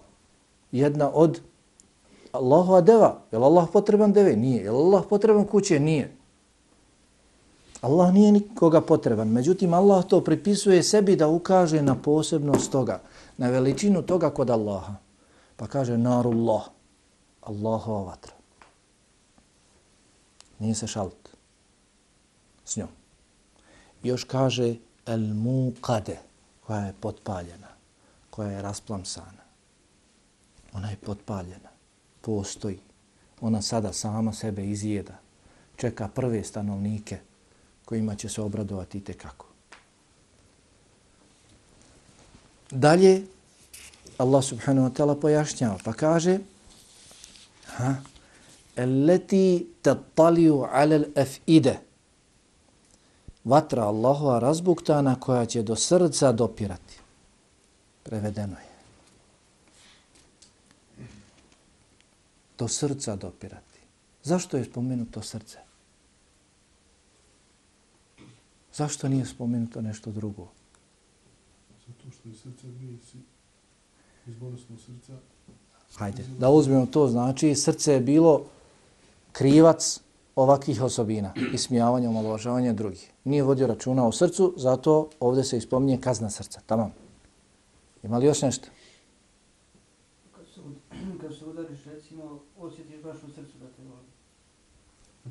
jedna 0.72 1.11
od 1.14 1.40
Allahova 2.33 2.80
deva. 2.80 3.22
Je 3.33 3.38
li 3.38 3.44
Allah 3.44 3.68
potreban 3.72 4.12
deve? 4.12 4.37
Nije. 4.37 4.62
Je 4.62 4.70
li 4.70 4.76
Allah 4.76 5.04
potreban 5.09 5.46
kuće? 5.46 5.80
Nije. 5.80 6.16
Allah 7.80 8.12
nije 8.14 8.33
nikoga 8.33 8.80
potreban. 8.80 9.28
Međutim, 9.28 9.74
Allah 9.74 10.04
to 10.04 10.20
pripisuje 10.20 10.83
sebi 10.83 11.16
da 11.16 11.28
ukaže 11.28 11.83
na 11.83 11.94
posebnost 11.94 12.72
toga, 12.72 13.00
na 13.38 13.50
veličinu 13.50 14.02
toga 14.02 14.30
kod 14.30 14.50
Allaha. 14.50 14.94
Pa 15.56 15.66
kaže 15.66 15.98
narullah, 15.98 16.68
Allahova 17.42 18.02
vatra. 18.02 18.35
Nije 20.59 20.74
se 20.74 20.87
šalt 20.87 21.28
s 22.64 22.76
njom 22.76 23.00
još 24.03 24.25
kaže 24.25 24.75
el 25.07 25.21
muqade, 25.21 26.17
koja 26.67 26.81
je 26.81 26.95
potpaljena, 27.01 27.69
koja 28.31 28.51
je 28.51 28.63
rasplamsana. 28.63 29.45
Ona 30.73 30.91
je 30.91 30.97
potpaljena, 30.97 31.69
postoji. 32.21 32.79
Ona 33.41 33.63
sada 33.63 33.93
sama 33.93 34.33
sebe 34.33 34.67
izjeda, 34.67 35.19
čeka 35.77 36.09
prve 36.09 36.45
stanovnike 36.45 37.19
kojima 37.85 38.15
će 38.15 38.29
se 38.29 38.43
obradovati 38.43 38.99
i 38.99 39.05
tekako. 39.05 39.47
Dalje, 42.71 43.23
Allah 44.19 44.45
subhanahu 44.45 44.89
wa 44.89 44.93
ta'ala 44.93 45.21
pojašnjava, 45.21 45.79
pa 45.85 45.93
kaže 45.93 46.39
ha, 47.67 47.95
Elleti 48.77 49.67
tataliu 49.83 50.63
alel 50.73 51.05
af'ide 51.15 51.89
vatra 53.44 53.85
Allahova 53.85 54.38
razbuktana 54.38 55.20
koja 55.20 55.46
će 55.46 55.62
do 55.62 55.76
srca 55.76 56.33
dopirati. 56.33 56.98
Prevedeno 58.03 58.57
je. 58.57 58.70
Do 62.59 62.68
srca 62.68 63.16
dopirati. 63.16 63.81
Zašto 64.22 64.57
je 64.57 64.64
spomenuto 64.64 65.22
srce? 65.22 65.59
Zašto 68.74 69.09
nije 69.09 69.26
spomenuto 69.26 69.81
nešto 69.81 70.11
drugo? 70.11 70.48
Zato 71.87 72.11
što 72.11 72.29
je 72.29 72.35
srce 72.35 72.66
dvije 72.66 72.98
iz 74.26 74.35
bolestnog 74.35 74.79
srca. 74.81 75.12
Hajde, 75.94 76.24
da 76.38 76.50
uzmemo 76.50 76.87
to, 76.87 77.09
znači 77.09 77.55
srce 77.55 77.92
je 77.92 78.00
bilo 78.00 78.44
krivac 79.33 80.00
ovakvih 80.37 80.83
osobina, 80.83 81.33
ismijavanja, 81.53 82.09
omalovažavanja 82.09 82.73
drugih. 82.73 83.12
Nije 83.25 83.43
vodio 83.43 83.66
računa 83.66 84.07
o 84.07 84.12
srcu, 84.12 84.55
zato 84.57 85.09
ovdje 85.21 85.45
se 85.45 85.57
ispominje 85.57 86.01
kazna 86.01 86.31
srca. 86.31 86.61
Tamam. 86.66 86.93
Ima 88.03 88.19
li 88.19 88.27
još 88.27 88.43
nešto? 88.43 88.69
kada 91.21 91.35
se 91.35 91.45
udariš, 91.51 91.85
recimo, 91.85 92.40
osjetiš 92.59 93.03
baš 93.03 93.16
u 93.16 93.31
srcu 93.35 93.59
da 93.61 93.66
te 93.66 93.83
voli. 93.83 94.07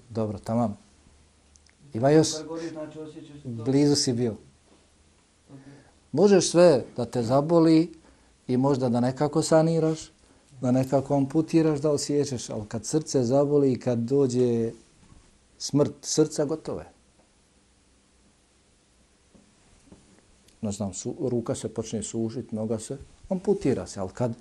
Dobro, 0.09 0.39
tamam. 0.39 0.77
Ima 1.93 2.09
još, 2.09 2.27
Kad 2.31 2.71
znači 2.71 2.99
blizu 3.43 3.95
si 3.95 4.13
bio. 4.13 4.35
Možeš 6.11 6.49
sve 6.49 6.85
da 6.97 7.05
te 7.05 7.23
zaboli 7.23 7.93
i 8.47 8.57
možda 8.57 8.89
da 8.89 8.99
nekako 8.99 9.41
saniraš, 9.41 10.11
da 10.61 10.71
nekako 10.71 11.15
amputiraš, 11.15 11.79
da 11.79 11.91
osjećaš, 11.91 12.49
ali 12.49 12.65
kad 12.67 12.85
srce 12.85 13.23
zaboli 13.23 13.71
i 13.71 13.79
kad 13.79 13.99
dođe 13.99 14.71
smrt 15.59 15.93
srca, 16.01 16.45
gotova 16.45 16.81
je. 16.81 16.89
Ne 20.61 20.71
znam, 20.71 20.93
su, 20.93 21.15
ruka 21.19 21.55
se 21.55 21.69
počne 21.73 22.03
sužiti, 22.03 22.55
noga 22.55 22.79
se, 22.79 22.97
amputira 23.29 23.87
se, 23.87 23.99
ali 23.99 24.09
kad 24.13 24.33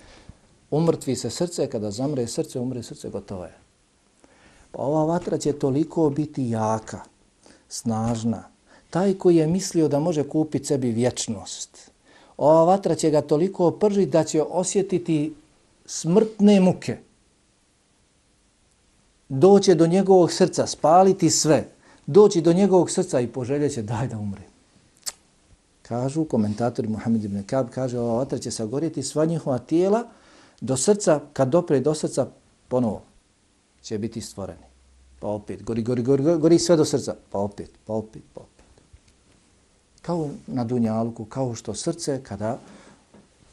umrtvi 0.71 1.17
se 1.17 1.31
srce, 1.31 1.71
kada 1.71 1.91
zamre 1.91 2.27
srce, 2.27 2.61
umre 2.61 2.83
srce, 2.83 3.11
gotovo 3.11 3.45
je. 3.45 3.55
Pa 4.73 4.83
ova 4.83 5.05
vatra 5.05 5.39
će 5.39 5.53
toliko 5.53 6.11
biti 6.11 6.51
jaka, 6.51 7.01
snažna. 7.69 8.45
Taj 8.91 9.15
koji 9.15 9.37
je 9.37 9.47
mislio 9.47 9.89
da 9.89 10.01
može 10.01 10.29
kupiti 10.29 10.65
sebi 10.65 10.91
vječnost, 10.91 11.91
ova 12.37 12.65
vatra 12.65 12.95
će 12.95 13.11
ga 13.11 13.23
toliko 13.23 13.71
pržiti 13.71 14.11
da 14.11 14.25
će 14.25 14.43
osjetiti 14.43 15.35
smrtne 15.87 16.61
muke. 16.61 16.99
Doće 19.29 19.75
do 19.75 19.87
njegovog 19.87 20.33
srca, 20.33 20.67
spaliti 20.67 21.31
sve. 21.31 21.69
Doći 22.07 22.41
do 22.41 22.53
njegovog 22.53 22.91
srca 22.91 23.21
i 23.21 23.27
poželjeće 23.27 23.83
daj 23.83 24.09
da 24.09 24.19
umre. 24.19 24.43
Kažu 25.83 26.25
komentatori 26.25 26.89
Muhammed 26.89 27.25
ibn 27.25 27.43
Kab, 27.43 27.69
kaže 27.71 27.99
ova 27.99 28.19
vatra 28.19 28.39
će 28.39 28.51
sagorjeti 28.51 29.03
sva 29.03 29.25
njihova 29.25 29.59
tijela 29.59 30.05
do 30.61 30.77
srca, 30.77 31.21
kad 31.33 31.49
dopre 31.49 31.81
do 31.81 31.95
srca, 31.95 32.27
ponovo 32.69 33.03
će 33.83 33.99
biti 33.99 34.21
stvoreni. 34.21 34.69
Pa 35.21 35.27
opet, 35.27 35.63
gori, 35.63 35.83
gori, 35.83 36.03
gori, 36.03 36.23
gori, 36.23 36.41
gori 36.41 36.59
sve 36.59 36.77
do 36.77 36.85
srca. 36.85 37.15
Pa 37.31 37.39
opet, 37.39 37.71
pa 37.87 37.93
opet, 37.93 38.23
pa 38.35 38.41
opet. 38.41 38.65
Kao 40.03 40.29
na 40.47 40.65
dunjalku, 40.65 41.25
kao 41.25 41.55
što 41.55 41.75
srce, 41.75 42.21
kada 42.23 42.59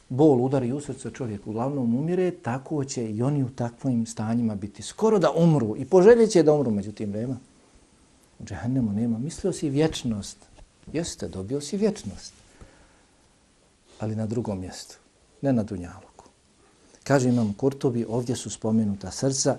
bol 0.08 0.44
udari 0.44 0.72
u 0.72 0.80
srce 0.80 1.10
čovjek 1.10 1.46
uglavnom 1.46 1.94
umire, 1.94 2.30
tako 2.30 2.84
će 2.84 3.10
i 3.10 3.22
oni 3.22 3.44
u 3.44 3.48
takvim 3.48 4.06
stanjima 4.06 4.54
biti. 4.54 4.82
Skoro 4.82 5.18
da 5.18 5.32
umru 5.32 5.76
i 5.76 5.84
poželjet 5.84 6.30
će 6.30 6.42
da 6.42 6.52
umru, 6.52 6.70
međutim 6.70 7.10
nema. 7.10 7.36
U 8.38 8.44
džahennemu 8.44 8.92
nema. 8.92 9.18
Mislio 9.18 9.52
si 9.52 9.70
vječnost. 9.70 10.38
Jeste, 10.92 11.28
dobio 11.28 11.60
si 11.60 11.76
vječnost. 11.76 12.32
Ali 14.00 14.16
na 14.16 14.26
drugom 14.26 14.60
mjestu, 14.60 14.96
ne 15.42 15.52
na 15.52 15.62
dunjaluku. 15.62 16.24
Kaže 17.04 17.28
imam 17.28 17.52
Kurtobi, 17.52 18.06
ovdje 18.08 18.36
su 18.36 18.50
spomenuta 18.50 19.10
srca, 19.10 19.56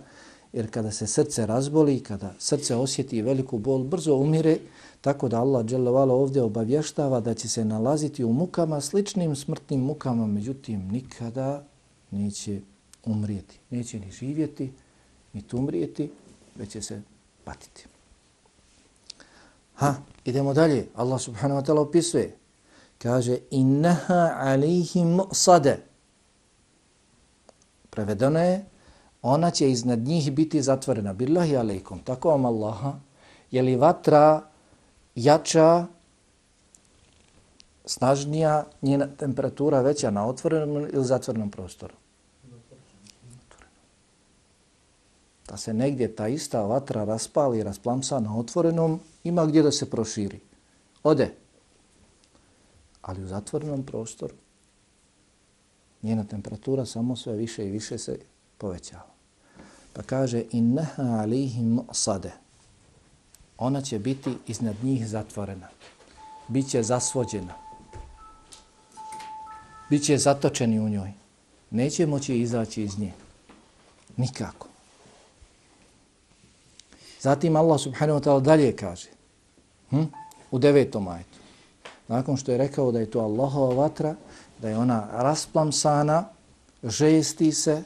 jer 0.58 0.72
kada 0.72 0.92
se 0.92 1.08
srce 1.08 1.46
razboli, 1.46 2.00
kada 2.00 2.34
srce 2.40 2.76
osjeti 2.76 3.22
veliku 3.22 3.58
bol, 3.58 3.84
brzo 3.84 4.16
umire, 4.16 4.58
tako 5.02 5.28
da 5.30 5.40
Allah 5.40 5.66
dželovala 5.66 6.14
ovdje 6.14 6.42
obavještava 6.42 7.20
da 7.20 7.34
će 7.34 7.50
se 7.50 7.66
nalaziti 7.66 8.24
u 8.24 8.34
mukama, 8.34 8.82
sličnim 8.82 9.36
smrtnim 9.36 9.80
mukama, 9.80 10.28
međutim 10.28 10.88
nikada 10.92 11.64
neće 12.12 12.62
umrijeti. 13.06 13.60
Neće 13.70 14.00
ni 14.00 14.12
živjeti, 14.12 14.72
ni 15.34 15.44
umrijeti, 15.54 16.10
već 16.56 16.72
će 16.72 16.82
se 16.82 17.02
patiti. 17.44 17.86
Ha, 19.76 19.96
idemo 20.26 20.54
dalje. 20.54 20.88
Allah 20.96 21.22
subhanahu 21.22 21.62
wa 21.62 21.66
ta'ala 21.66 21.80
opisuje. 21.80 22.36
Kaže, 22.98 23.38
innaha 23.52 24.34
alihim 24.38 25.20
sade. 25.32 25.78
Prevedeno 27.90 28.40
je, 28.40 28.66
ona 29.34 29.52
će 29.52 29.72
iznad 29.72 30.00
njih 30.00 30.32
biti 30.32 30.62
zatvorena. 30.62 31.14
Billahi 31.14 31.58
alaikum. 31.58 32.00
Tako 32.00 32.30
vam 32.30 32.46
Allaha. 32.46 32.94
Je 33.52 33.62
li 33.62 33.76
vatra 33.76 34.42
jača, 35.16 35.86
snažnija, 37.86 38.66
njena 38.82 39.08
temperatura 39.18 39.82
veća 39.82 40.12
na 40.12 40.28
otvorenom 40.28 40.88
ili 40.94 41.06
zatvorenom 41.06 41.52
prostoru? 41.52 41.94
Da 45.48 45.58
se 45.58 45.74
negdje 45.74 46.16
ta 46.16 46.28
ista 46.28 46.62
vatra 46.62 47.04
raspali 47.04 47.60
i 47.60 47.64
rasplamsa 47.64 48.20
na 48.20 48.38
otvorenom, 48.38 49.00
ima 49.24 49.46
gdje 49.46 49.64
da 49.64 49.72
se 49.72 49.90
proširi. 49.90 50.40
Ode. 51.04 51.34
Ali 53.02 53.24
u 53.24 53.28
zatvorenom 53.28 53.84
prostoru 53.84 54.34
njena 56.04 56.24
temperatura 56.24 56.86
samo 56.86 57.16
sve 57.16 57.34
više 57.34 57.68
i 57.68 57.72
više 57.72 57.98
se 57.98 58.20
povećava. 58.58 59.17
Pa 59.98 60.04
kaže 60.04 60.46
innaha 60.52 61.26
alihim 61.26 61.82
sade. 61.92 62.32
Ona 63.58 63.82
će 63.82 64.00
biti 64.00 64.38
iznad 64.48 64.76
njih 64.84 65.08
zatvorena. 65.08 65.68
Biće 66.48 66.84
zasvođena. 66.84 67.54
Biće 69.90 70.18
zatočeni 70.18 70.80
u 70.80 70.90
njoj. 70.90 71.14
Neće 71.72 72.06
moći 72.06 72.40
izaći 72.40 72.84
iz 72.84 73.00
nje. 73.00 73.14
Nikako. 74.18 74.68
Zatim 77.22 77.56
Allah 77.56 77.82
subhanahu 77.82 78.20
wa 78.20 78.24
ta'ala 78.24 78.42
dalje 78.42 78.76
kaže 78.76 79.10
hm? 79.90 80.04
u 80.52 80.60
devetom 80.60 81.08
ajetu. 81.08 81.40
Nakon 82.08 82.38
što 82.38 82.52
je 82.52 82.58
rekao 82.58 82.92
da 82.92 83.00
je 83.00 83.12
to 83.12 83.20
Allahova 83.20 83.76
vatra, 83.76 84.16
da 84.62 84.70
je 84.70 84.78
ona 84.78 85.08
rasplamsana, 85.12 86.30
žesti 86.84 87.52
se, 87.52 87.84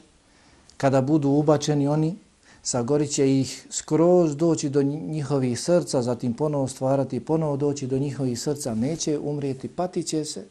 kada 0.81 1.01
budu 1.01 1.29
ubačeni 1.29 1.87
oni, 1.87 2.15
sagorit 2.63 3.11
će 3.11 3.39
ih 3.39 3.67
skroz 3.69 4.35
doći 4.35 4.69
do 4.69 4.83
njihovih 4.83 5.59
srca, 5.59 6.01
zatim 6.01 6.33
ponovo 6.33 6.67
stvarati, 6.67 7.19
ponovo 7.19 7.57
doći 7.57 7.87
do 7.87 7.99
njihovih 7.99 8.39
srca, 8.39 8.75
neće 8.75 9.19
umrijeti, 9.19 9.67
patit 9.67 10.07
će 10.07 10.25
se, 10.25 10.45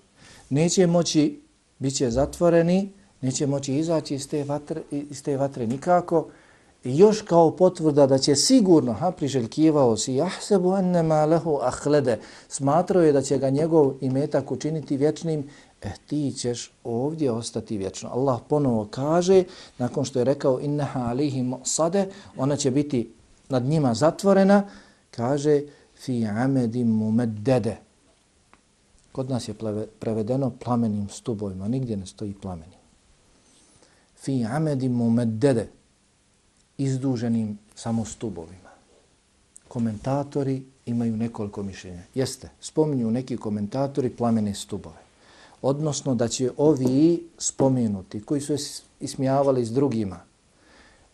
neće 0.51 0.87
moći, 0.87 1.41
bit 1.79 1.97
će 1.97 2.11
zatvoreni, 2.11 2.93
neće 3.21 3.47
moći 3.47 3.75
izaći 3.75 4.15
iz 4.15 4.29
te 4.29 4.45
vatre, 4.45 4.83
iz 4.91 5.23
te 5.23 5.37
vatre 5.37 5.67
nikako, 5.67 6.27
I 6.85 6.99
još 6.99 7.23
kao 7.23 7.51
potvrda 7.57 8.07
da 8.07 8.19
će 8.19 8.35
sigurno, 8.37 8.93
ha, 8.93 9.11
priželjkivao 9.11 9.97
si, 9.97 10.15
jahsebu 10.15 10.77
ennema 10.77 11.25
lehu 11.25 11.59
ahlede, 11.63 12.19
smatrao 12.49 13.03
je 13.03 13.13
da 13.13 13.23
će 13.23 13.39
ga 13.39 13.51
njegov 13.51 13.93
imetak 14.01 14.51
učiniti 14.51 14.97
vječnim, 14.97 15.45
e 15.83 15.91
ti 16.07 16.33
ćeš 16.37 16.73
ovdje 16.85 17.31
ostati 17.31 17.79
vječno. 17.79 18.11
Allah 18.13 18.41
ponovo 18.49 18.89
kaže, 18.91 19.45
nakon 19.79 20.05
što 20.05 20.19
je 20.19 20.25
rekao 20.25 20.61
inneha 20.61 21.01
alihim 21.01 21.55
sade, 21.65 22.09
ona 22.37 22.57
će 22.57 22.71
biti 22.71 23.13
nad 23.49 23.63
njima 23.63 23.95
zatvorena, 23.95 24.69
kaže 25.11 25.63
fi 25.99 26.27
amedim 26.27 26.89
mumeddede. 26.89 27.77
Kod 29.13 29.31
nas 29.31 29.49
je 29.49 29.55
prevedeno 30.01 30.51
plamenim 30.51 31.09
stubovima, 31.09 31.69
nigdje 31.69 31.97
ne 31.97 32.07
stoji 32.07 32.35
plameni. 32.35 32.77
Fi 34.17 34.45
amedim 34.45 34.93
mumeddede 34.93 35.69
izduženim 36.79 37.59
samo 37.75 38.05
stubovima. 38.05 38.71
Komentatori 39.69 40.63
imaju 40.87 41.17
nekoliko 41.17 41.63
mišljenja. 41.63 42.03
Jeste, 42.15 42.49
spominju 42.61 43.11
neki 43.11 43.37
komentatori 43.37 44.11
plamene 44.11 44.55
stubove. 44.55 45.10
Odnosno 45.63 46.15
da 46.15 46.29
će 46.29 46.51
ovi 46.57 47.29
spomenuti 47.39 48.23
koji 48.23 48.41
su 48.41 48.57
ismijavali 49.01 49.65
s 49.65 49.73
drugima, 49.73 50.21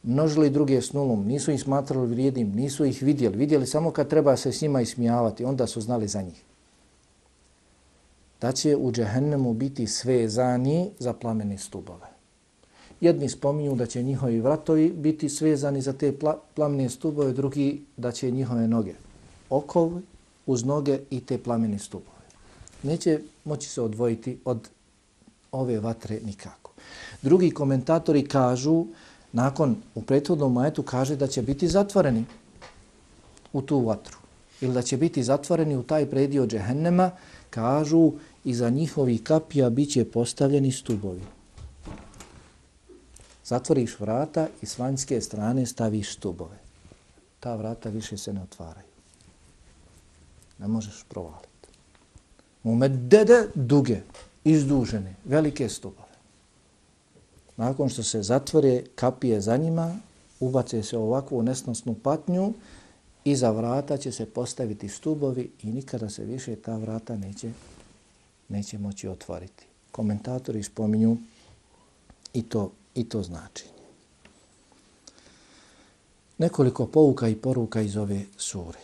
množili 0.03 0.51
druge 0.51 0.83
s 0.83 0.93
nulom, 0.93 1.27
nisu 1.27 1.53
ih 1.53 1.63
smatrali 1.63 2.07
vrijednim, 2.07 2.53
nisu 2.55 2.85
ih 2.85 3.03
vidjeli, 3.03 3.37
vidjeli 3.37 3.67
samo 3.67 3.91
kad 3.91 4.09
treba 4.09 4.37
se 4.37 4.53
s 4.53 4.63
njima 4.63 4.81
ismijavati, 4.81 5.45
onda 5.45 5.67
su 5.67 5.81
znali 5.81 6.09
za 6.09 6.23
njih. 6.23 6.43
Da 8.41 8.53
će 8.53 8.77
u 8.77 8.93
džehennemu 8.93 9.55
biti 9.55 9.87
sve 9.87 10.29
zani 10.29 10.91
za 10.99 11.13
plamene 11.13 11.59
stubove. 11.59 12.07
Jedni 13.01 13.29
spominju 13.29 13.75
da 13.75 13.87
će 13.87 14.03
njihovi 14.03 14.41
vratovi 14.41 14.91
biti 14.91 15.29
svezani 15.29 15.81
za 15.81 15.93
te 15.93 16.19
pla 16.19 16.39
plamene 16.55 16.89
stubove, 16.89 17.33
drugi 17.33 17.83
da 17.97 18.13
će 18.13 18.31
njihove 18.31 18.69
noge 18.69 18.95
okovi 19.51 20.03
uz 20.47 20.65
noge 20.65 21.01
i 21.11 21.21
te 21.21 21.39
plamene 21.39 21.79
stubove. 21.79 22.16
Neće 22.87 23.21
moći 23.45 23.69
se 23.69 23.83
odvojiti 23.83 24.39
od 24.45 24.69
ove 25.53 25.81
vatre 25.81 26.21
nikako. 26.25 26.73
Drugi 27.23 27.51
komentatori 27.51 28.29
kažu, 28.29 28.85
nakon 29.33 29.77
u 29.95 30.03
prethodnom 30.03 30.53
majetu 30.53 30.83
kaže 30.83 31.17
da 31.17 31.27
će 31.27 31.43
biti 31.43 31.69
zatvoreni 31.69 32.25
u 33.53 33.63
tu 33.63 33.81
vatru 33.81 34.17
ili 34.61 34.75
da 34.75 34.83
će 34.83 34.97
biti 34.97 35.23
zatvoreni 35.23 35.77
u 35.77 35.83
taj 35.83 36.07
predio 36.11 36.47
džehennema, 36.47 37.11
kažu 37.51 38.13
iza 38.45 38.71
njihovi 38.71 39.19
kapija 39.19 39.71
bit 39.71 39.91
će 39.91 40.05
postavljeni 40.05 40.73
stubovi 40.73 41.23
zatvoriš 43.47 44.01
vrata 44.01 44.49
i 44.63 44.67
s 44.67 44.79
vanjske 44.79 45.21
strane 45.21 45.67
staviš 45.67 46.15
stubove. 46.15 46.59
Ta 47.41 47.57
vrata 47.57 47.89
više 47.89 48.17
se 48.17 48.33
ne 48.33 48.43
otvaraju. 48.43 48.87
Ne 50.59 50.69
možeš 50.69 51.05
provaliti. 51.09 51.56
Ume 52.67 52.89
duge, 53.55 54.01
izdužene, 54.45 55.15
velike 55.25 55.69
stubove. 55.69 56.17
nakon 57.57 57.89
što 57.89 58.03
se 58.03 58.23
zatvore 58.23 58.83
kapije 58.95 59.41
za 59.41 59.57
njima, 59.57 59.97
ubace 60.41 60.83
se 60.83 60.99
ovakvu 60.99 61.43
nesnosnu 61.43 61.95
patnju, 61.95 62.53
iza 63.25 63.51
vrata 63.51 63.97
će 63.97 64.13
se 64.13 64.27
postaviti 64.27 64.89
stubovi 64.89 65.51
i 65.63 65.73
nikada 65.73 66.11
se 66.11 66.25
više 66.25 66.57
ta 66.57 66.77
vrata 66.77 67.17
neće, 67.17 67.53
neće 68.49 68.79
moći 68.79 69.09
otvoriti. 69.09 69.65
Komentatori 69.93 70.63
spominju 70.63 71.17
i 72.33 72.43
to, 72.43 72.71
i 72.95 73.09
to 73.09 73.23
značenje. 73.23 73.71
Nekoliko 76.39 76.87
pouka 76.87 77.29
i 77.29 77.37
poruka 77.37 77.81
iz 77.81 77.97
ove 77.97 78.21
sure. 78.37 78.81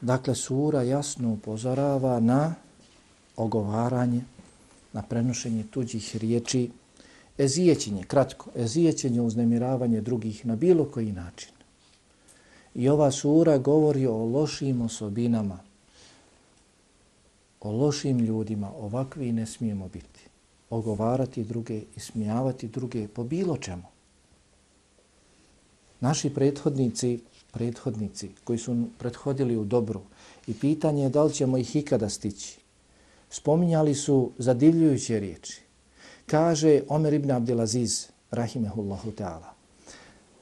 Dakle, 0.00 0.34
sura 0.34 0.82
jasno 0.82 1.32
upozorava 1.32 2.20
na 2.20 2.65
ogovaranje, 3.36 4.20
na 4.92 5.02
prenošenje 5.02 5.64
tuđih 5.70 6.16
riječi, 6.16 6.70
ezijećenje, 7.38 8.04
kratko, 8.04 8.50
ezijećenje, 8.56 9.20
uznemiravanje 9.20 10.00
drugih 10.00 10.46
na 10.46 10.56
bilo 10.56 10.84
koji 10.84 11.12
način. 11.12 11.50
I 12.74 12.88
ova 12.88 13.10
sura 13.10 13.58
govori 13.58 14.06
o 14.06 14.16
lošim 14.16 14.80
osobinama, 14.80 15.58
o 17.60 17.70
lošim 17.70 18.18
ljudima, 18.18 18.72
ovakvi 18.72 19.32
ne 19.32 19.46
smijemo 19.46 19.88
biti. 19.88 20.20
Ogovarati 20.70 21.44
druge 21.44 21.82
i 21.96 22.00
smijavati 22.00 22.68
druge 22.68 23.08
po 23.08 23.24
bilo 23.24 23.56
čemu. 23.56 23.86
Naši 26.00 26.30
prethodnici, 26.34 27.20
prethodnici 27.52 28.30
koji 28.44 28.58
su 28.58 28.84
prethodili 28.98 29.56
u 29.56 29.64
dobru 29.64 30.00
i 30.46 30.54
pitanje 30.54 31.02
je 31.02 31.08
da 31.08 31.22
li 31.22 31.32
ćemo 31.32 31.58
ih 31.58 31.76
ikada 31.76 32.08
stići, 32.08 32.58
spominjali 33.36 33.94
su 33.94 34.30
zadivljujuće 34.38 35.20
riječi. 35.20 35.60
Kaže 36.26 36.80
Omer 36.88 37.14
ibn 37.14 37.30
Abdelaziz, 37.30 38.06
rahimehullahu 38.30 39.10
ta'ala, 39.10 39.52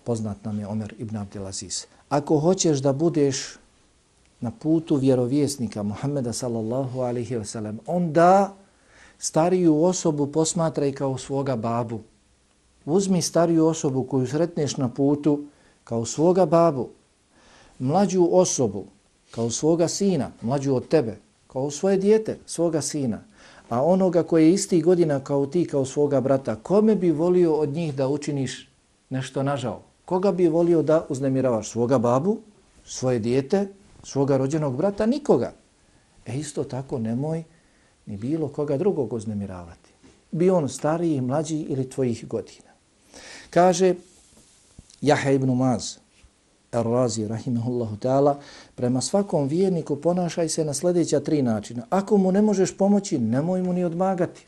poznat 0.05 0.45
nam 0.45 0.59
je 0.59 0.67
Omer 0.67 0.95
ibn 0.99 1.17
Abdelaziz, 1.17 1.87
ako 2.09 2.39
hoćeš 2.39 2.79
da 2.79 2.93
budeš 2.93 3.57
na 4.41 4.51
putu 4.51 4.97
vjerovjesnika 4.97 5.83
Muhammeda 5.83 6.33
sallallahu 6.33 7.01
alaihi 7.01 7.37
wa 7.37 7.45
sallam, 7.45 7.79
onda 7.87 8.55
stariju 9.19 9.83
osobu 9.85 10.27
posmatraj 10.27 10.93
kao 10.93 11.19
svoga 11.19 11.57
babu. 11.57 12.01
Uzmi 12.85 13.23
stariju 13.23 13.67
osobu 13.67 14.05
koju 14.05 14.27
sretneš 14.27 14.77
na 14.77 14.89
putu 14.89 15.45
kao 15.85 16.05
svoga 16.05 16.47
babu, 16.47 16.89
mlađu 17.79 18.29
osobu 18.33 18.85
kao 19.31 19.51
svoga 19.51 19.89
sina, 19.89 20.31
mlađu 20.43 20.75
od 20.75 20.89
tebe, 20.89 21.24
kao 21.55 21.71
svoje 21.71 21.97
dijete, 21.97 22.39
svoga 22.47 22.81
sina, 22.81 23.23
a 23.69 23.83
onoga 23.85 24.23
koji 24.23 24.45
je 24.45 24.53
isti 24.53 24.83
godina 24.83 25.21
kao 25.21 25.47
ti, 25.47 25.65
kao 25.65 25.85
svoga 25.85 26.21
brata, 26.21 26.57
kome 26.57 26.97
bi 26.97 27.11
volio 27.11 27.55
od 27.55 27.69
njih 27.69 27.95
da 27.95 28.09
učiniš 28.09 28.69
nešto 29.11 29.43
nažao? 29.43 29.83
Koga 30.05 30.33
bi 30.33 30.49
volio 30.49 30.83
da 30.83 31.07
uznemiravaš? 31.09 31.71
Svoga 31.71 31.99
babu, 31.99 32.39
svoje 32.85 33.19
dijete, 33.19 33.69
svoga 34.03 34.37
rođenog 34.37 34.77
brata? 34.77 35.07
Nikoga. 35.07 35.53
E 36.27 36.37
isto 36.39 36.65
tako 36.65 36.99
nemoj 36.99 37.45
ni 38.07 38.17
bilo 38.17 38.49
koga 38.49 38.77
drugog 38.77 39.13
uznemiravati. 39.13 39.91
Bi 40.31 40.51
on 40.51 40.69
stariji, 40.69 41.21
mlađi 41.21 41.57
ili 41.57 41.91
tvojih 41.91 42.29
godina. 42.29 42.75
Kaže 43.51 43.95
Jahe 45.01 45.35
ibn 45.35 45.55
Maz, 45.55 45.97
Ar-Razi, 46.75 47.29
rahimahullahu 47.29 47.97
ta'ala, 47.97 48.39
prema 48.75 49.01
svakom 49.01 49.49
vjerniku 49.49 49.97
ponašaj 49.97 50.49
se 50.49 50.65
na 50.65 50.75
sljedeća 50.75 51.21
tri 51.21 51.43
načina. 51.43 51.87
Ako 51.91 52.17
mu 52.17 52.33
ne 52.33 52.43
možeš 52.43 52.77
pomoći, 52.77 53.19
nemoj 53.19 53.63
mu 53.63 53.73
ni 53.73 53.85
odmagati. 53.85 54.47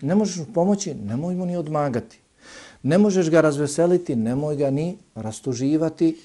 Ne 0.00 0.14
možeš 0.14 0.36
mu 0.36 0.44
pomoći, 0.54 0.94
nemoj 0.94 1.34
mu 1.34 1.46
ni 1.46 1.56
odmagati. 1.56 2.18
Ne 2.82 2.98
možeš 2.98 3.30
ga 3.30 3.40
razveseliti, 3.40 4.16
nemoj 4.16 4.56
ga 4.56 4.70
ni 4.70 4.98
rastuživati. 5.14 6.16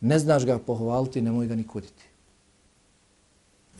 Ne 0.00 0.18
znaš 0.18 0.46
ga 0.46 0.58
pohvaliti, 0.58 1.20
nemoj 1.20 1.46
ga 1.46 1.54
ni 1.54 1.66
kuditi. 1.66 2.09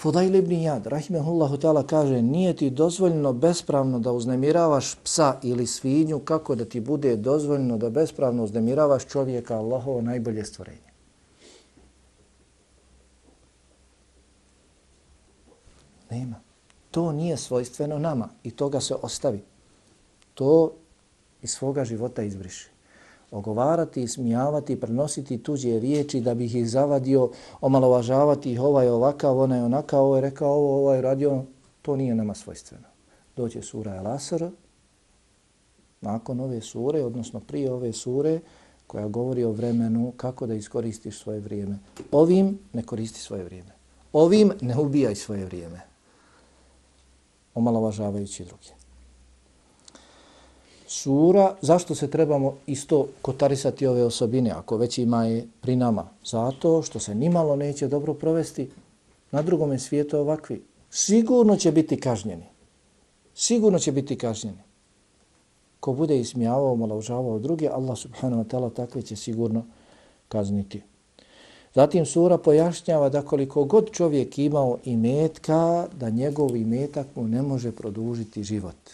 Fudail 0.01 0.35
ibn 0.35 0.53
Jad, 0.53 0.87
rahimahullahu 0.87 1.61
ta'ala, 1.61 1.87
kaže 1.87 2.23
nije 2.23 2.57
ti 2.57 2.71
dozvoljeno 2.71 3.33
bespravno 3.33 3.99
da 3.99 4.13
uznemiravaš 4.13 4.95
psa 5.05 5.37
ili 5.43 5.67
svinju 5.67 6.19
kako 6.19 6.55
da 6.55 6.65
ti 6.65 6.81
bude 6.81 7.17
dozvoljeno 7.17 7.79
da 7.79 7.91
bespravno 7.91 8.45
uznemiravaš 8.45 9.07
čovjeka 9.07 9.57
Allahovo 9.59 10.01
najbolje 10.01 10.45
stvorenje. 10.45 10.91
Nema. 16.11 16.41
To 16.91 17.13
nije 17.13 17.37
svojstveno 17.37 17.99
nama 17.99 18.29
i 18.43 18.51
toga 18.51 18.81
se 18.81 18.95
ostavi. 19.03 19.43
To 20.35 20.73
iz 21.43 21.51
svoga 21.51 21.85
života 21.85 22.23
izbriši. 22.23 22.71
Ogovarati, 23.31 24.09
smijavati, 24.09 24.81
prenositi 24.81 25.43
tuđe 25.43 25.81
riječi 25.81 26.21
da 26.21 26.35
bih 26.35 26.55
ih 26.55 26.69
zavadio, 26.71 27.31
omalovažavati 27.61 28.53
ih 28.53 28.61
ovaj 28.61 28.89
ovakav, 28.89 29.39
onaj 29.39 29.61
onakav, 29.61 30.05
ovaj 30.05 30.21
rekao 30.21 30.53
ovo, 30.53 30.79
ovaj 30.79 31.01
radio, 31.01 31.43
to 31.83 31.97
nije 31.97 32.15
nama 32.15 32.35
svojstveno. 32.35 32.85
Dođe 33.37 33.63
sura 33.63 33.97
El 33.97 34.07
Asr, 34.07 34.45
nakon 36.01 36.41
ove 36.41 36.61
sure, 36.61 37.05
odnosno 37.05 37.41
prije 37.41 37.73
ove 37.73 37.93
sure, 37.93 38.41
koja 38.87 39.09
govori 39.09 39.45
o 39.45 39.53
vremenu 39.53 40.13
kako 40.17 40.47
da 40.47 40.55
iskoristiš 40.55 41.19
svoje 41.19 41.41
vrijeme. 41.41 41.79
Ovim 42.13 42.59
ne 42.73 42.83
koristi 42.83 43.21
svoje 43.21 43.45
vrijeme. 43.45 43.71
Ovim 44.13 44.53
ne 44.61 44.79
ubijaj 44.79 45.15
svoje 45.15 45.45
vrijeme. 45.45 45.81
Omalovažavajući 47.55 48.45
druge 48.45 48.80
sura, 50.91 51.55
zašto 51.61 51.95
se 51.95 52.11
trebamo 52.11 52.55
isto 52.67 53.07
kotarisati 53.23 53.87
ove 53.87 54.05
osobine, 54.05 54.51
ako 54.51 54.77
već 54.77 54.99
ima 54.99 55.25
je 55.25 55.47
pri 55.61 55.77
nama? 55.77 56.09
Zato 56.25 56.83
što 56.83 56.99
se 56.99 57.15
nimalo 57.15 57.57
neće 57.57 57.89
dobro 57.89 58.15
provesti 58.15 58.71
na 59.31 59.43
drugome 59.43 59.79
svijetu 59.79 60.19
ovakvi. 60.19 60.63
Sigurno 60.91 61.57
će 61.57 61.73
biti 61.73 62.01
kažnjeni. 62.01 62.45
Sigurno 63.35 63.79
će 63.79 63.93
biti 63.93 64.19
kažnjeni. 64.19 64.59
Ko 65.81 65.93
bude 65.93 66.21
ismijavao, 66.21 66.77
malaužavao 66.77 67.39
druge, 67.39 67.69
Allah 67.69 67.99
subhanahu 67.99 68.43
wa 68.43 68.49
ta'ala 68.49 68.75
takve 68.75 69.03
će 69.03 69.17
sigurno 69.17 69.65
kazniti. 70.29 70.83
Zatim 71.75 72.07
sura 72.07 72.39
pojašnjava 72.39 73.09
da 73.09 73.23
koliko 73.23 73.65
god 73.65 73.91
čovjek 73.91 74.39
imao 74.39 74.79
imetka, 74.85 75.87
da 76.01 76.11
njegov 76.11 76.57
imetak 76.57 77.07
mu 77.17 77.29
ne 77.29 77.43
može 77.43 77.73
produžiti 77.73 78.43
život. 78.43 78.91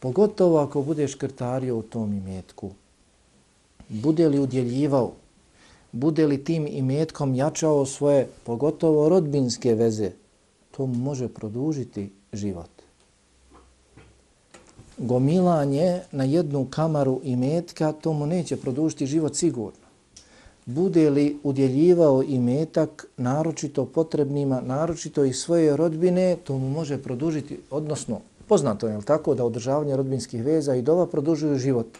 Pogotovo 0.00 0.58
ako 0.58 0.82
budeš 0.82 1.14
krtario 1.14 1.78
u 1.78 1.82
tom 1.82 2.12
imetku. 2.12 2.70
Bude 3.88 4.28
li 4.28 4.38
udjeljivao, 4.38 5.12
bude 5.92 6.26
li 6.26 6.44
tim 6.44 6.66
imetkom 6.66 7.34
jačao 7.34 7.86
svoje, 7.86 8.28
pogotovo 8.44 9.08
rodbinske 9.08 9.74
veze, 9.74 10.10
to 10.70 10.86
može 10.86 11.28
produžiti 11.28 12.10
život. 12.32 12.70
Gomilanje 14.98 16.00
na 16.12 16.24
jednu 16.24 16.66
kamaru 16.70 17.20
imetka, 17.24 17.92
to 17.92 18.12
mu 18.12 18.26
neće 18.26 18.56
produžiti 18.56 19.06
život 19.06 19.36
sigurno. 19.36 19.88
Bude 20.66 21.10
li 21.10 21.38
udjeljivao 21.42 22.22
imetak 22.22 23.06
naročito 23.16 23.84
potrebnima, 23.86 24.60
naročito 24.60 25.24
i 25.24 25.32
svoje 25.32 25.76
rodbine, 25.76 26.36
to 26.44 26.58
mu 26.58 26.70
može 26.70 27.02
produžiti, 27.02 27.60
odnosno 27.70 28.20
Poznato 28.48 28.88
je 28.88 29.00
tako 29.04 29.34
da 29.34 29.44
održavanje 29.44 29.96
rodbinskih 29.96 30.44
veza 30.44 30.74
i 30.74 30.82
dova 30.82 31.06
produžuju 31.06 31.58
život. 31.58 31.98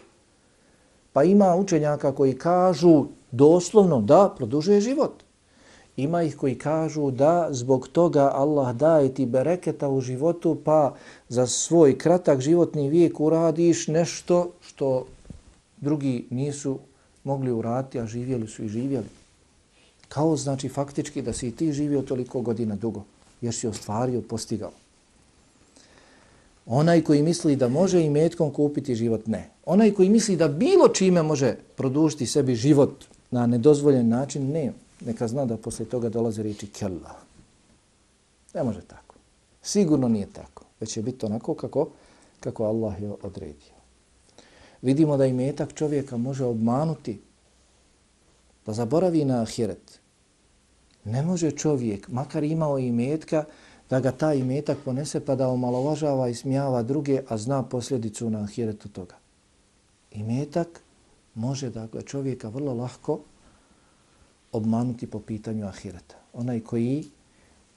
Pa 1.13 1.23
ima 1.23 1.55
učenjaka 1.55 2.11
koji 2.11 2.37
kažu 2.37 3.05
doslovno 3.31 4.01
da 4.01 4.33
produžuje 4.37 4.81
život. 4.81 5.23
Ima 5.97 6.23
ih 6.23 6.37
koji 6.37 6.55
kažu 6.55 7.11
da 7.11 7.47
zbog 7.51 7.87
toga 7.87 8.31
Allah 8.33 8.75
daje 8.75 9.13
ti 9.13 9.25
bereketa 9.25 9.89
u 9.89 10.01
životu 10.01 10.57
pa 10.63 10.93
za 11.29 11.47
svoj 11.47 11.97
kratak 11.97 12.41
životni 12.41 12.89
vijek 12.89 13.19
uradiš 13.19 13.87
nešto 13.87 14.51
što 14.61 15.05
drugi 15.77 16.27
nisu 16.29 16.79
mogli 17.23 17.51
uraditi, 17.51 17.99
a 17.99 18.05
živjeli 18.05 18.47
su 18.47 18.63
i 18.63 18.67
živjeli. 18.67 19.07
Kao 20.07 20.37
znači 20.37 20.69
faktički 20.69 21.21
da 21.21 21.33
si 21.33 21.47
i 21.47 21.51
ti 21.51 21.73
živio 21.73 22.01
toliko 22.01 22.41
godina 22.41 22.75
dugo, 22.75 23.03
jer 23.41 23.53
si 23.53 23.67
ostvario, 23.67 24.21
postigao. 24.21 24.71
Onaj 26.71 27.01
koji 27.01 27.23
misli 27.23 27.55
da 27.55 27.67
može 27.67 28.01
i 28.03 28.09
metkom 28.09 28.51
kupiti 28.53 28.95
život, 28.95 29.27
ne. 29.27 29.49
Onaj 29.65 29.91
koji 29.91 30.09
misli 30.09 30.35
da 30.35 30.47
bilo 30.47 30.87
čime 30.87 31.23
može 31.23 31.55
produžiti 31.75 32.25
sebi 32.25 32.55
život 32.55 33.05
na 33.31 33.47
nedozvoljen 33.47 34.09
način, 34.09 34.51
ne. 34.51 34.73
Neka 35.05 35.27
zna 35.27 35.45
da 35.45 35.57
posle 35.57 35.85
toga 35.85 36.09
dolaze 36.09 36.43
riječi 36.43 36.67
kella. 36.67 37.15
Ne 38.53 38.63
može 38.63 38.81
tako. 38.81 39.15
Sigurno 39.61 40.07
nije 40.07 40.27
tako. 40.33 40.65
Već 40.79 40.93
će 40.93 41.01
biti 41.01 41.25
onako 41.25 41.53
kako, 41.53 41.87
kako 42.39 42.63
Allah 42.63 43.01
je 43.01 43.11
odredio. 43.21 43.73
Vidimo 44.81 45.17
da 45.17 45.25
i 45.25 45.33
metak 45.33 45.73
čovjeka 45.73 46.17
može 46.17 46.45
obmanuti, 46.45 47.19
da 48.65 48.73
zaboravi 48.73 49.25
na 49.25 49.41
ahiret. 49.41 49.99
Ne 51.03 51.21
može 51.21 51.51
čovjek, 51.51 52.07
makar 52.07 52.43
imao 52.43 52.79
i 52.79 52.91
metka, 52.91 53.45
da 53.89 53.99
ga 53.99 54.11
taj 54.11 54.37
imetak 54.37 54.77
ponese 54.85 55.19
pa 55.19 55.35
da 55.35 55.47
omalovažava 55.47 56.29
i 56.29 56.35
smijava 56.35 56.83
druge, 56.83 57.21
a 57.27 57.37
zna 57.37 57.63
posljedicu 57.63 58.29
na 58.29 58.43
ahiretu 58.43 58.89
toga. 58.89 59.15
Imetak 60.11 60.81
može 61.35 61.69
dakle 61.69 62.01
čovjeka 62.01 62.49
vrlo 62.49 62.73
lahko 62.73 63.19
obmanuti 64.51 65.07
po 65.07 65.19
pitanju 65.19 65.67
ahireta. 65.67 66.15
Onaj 66.33 66.59
koji 66.59 67.05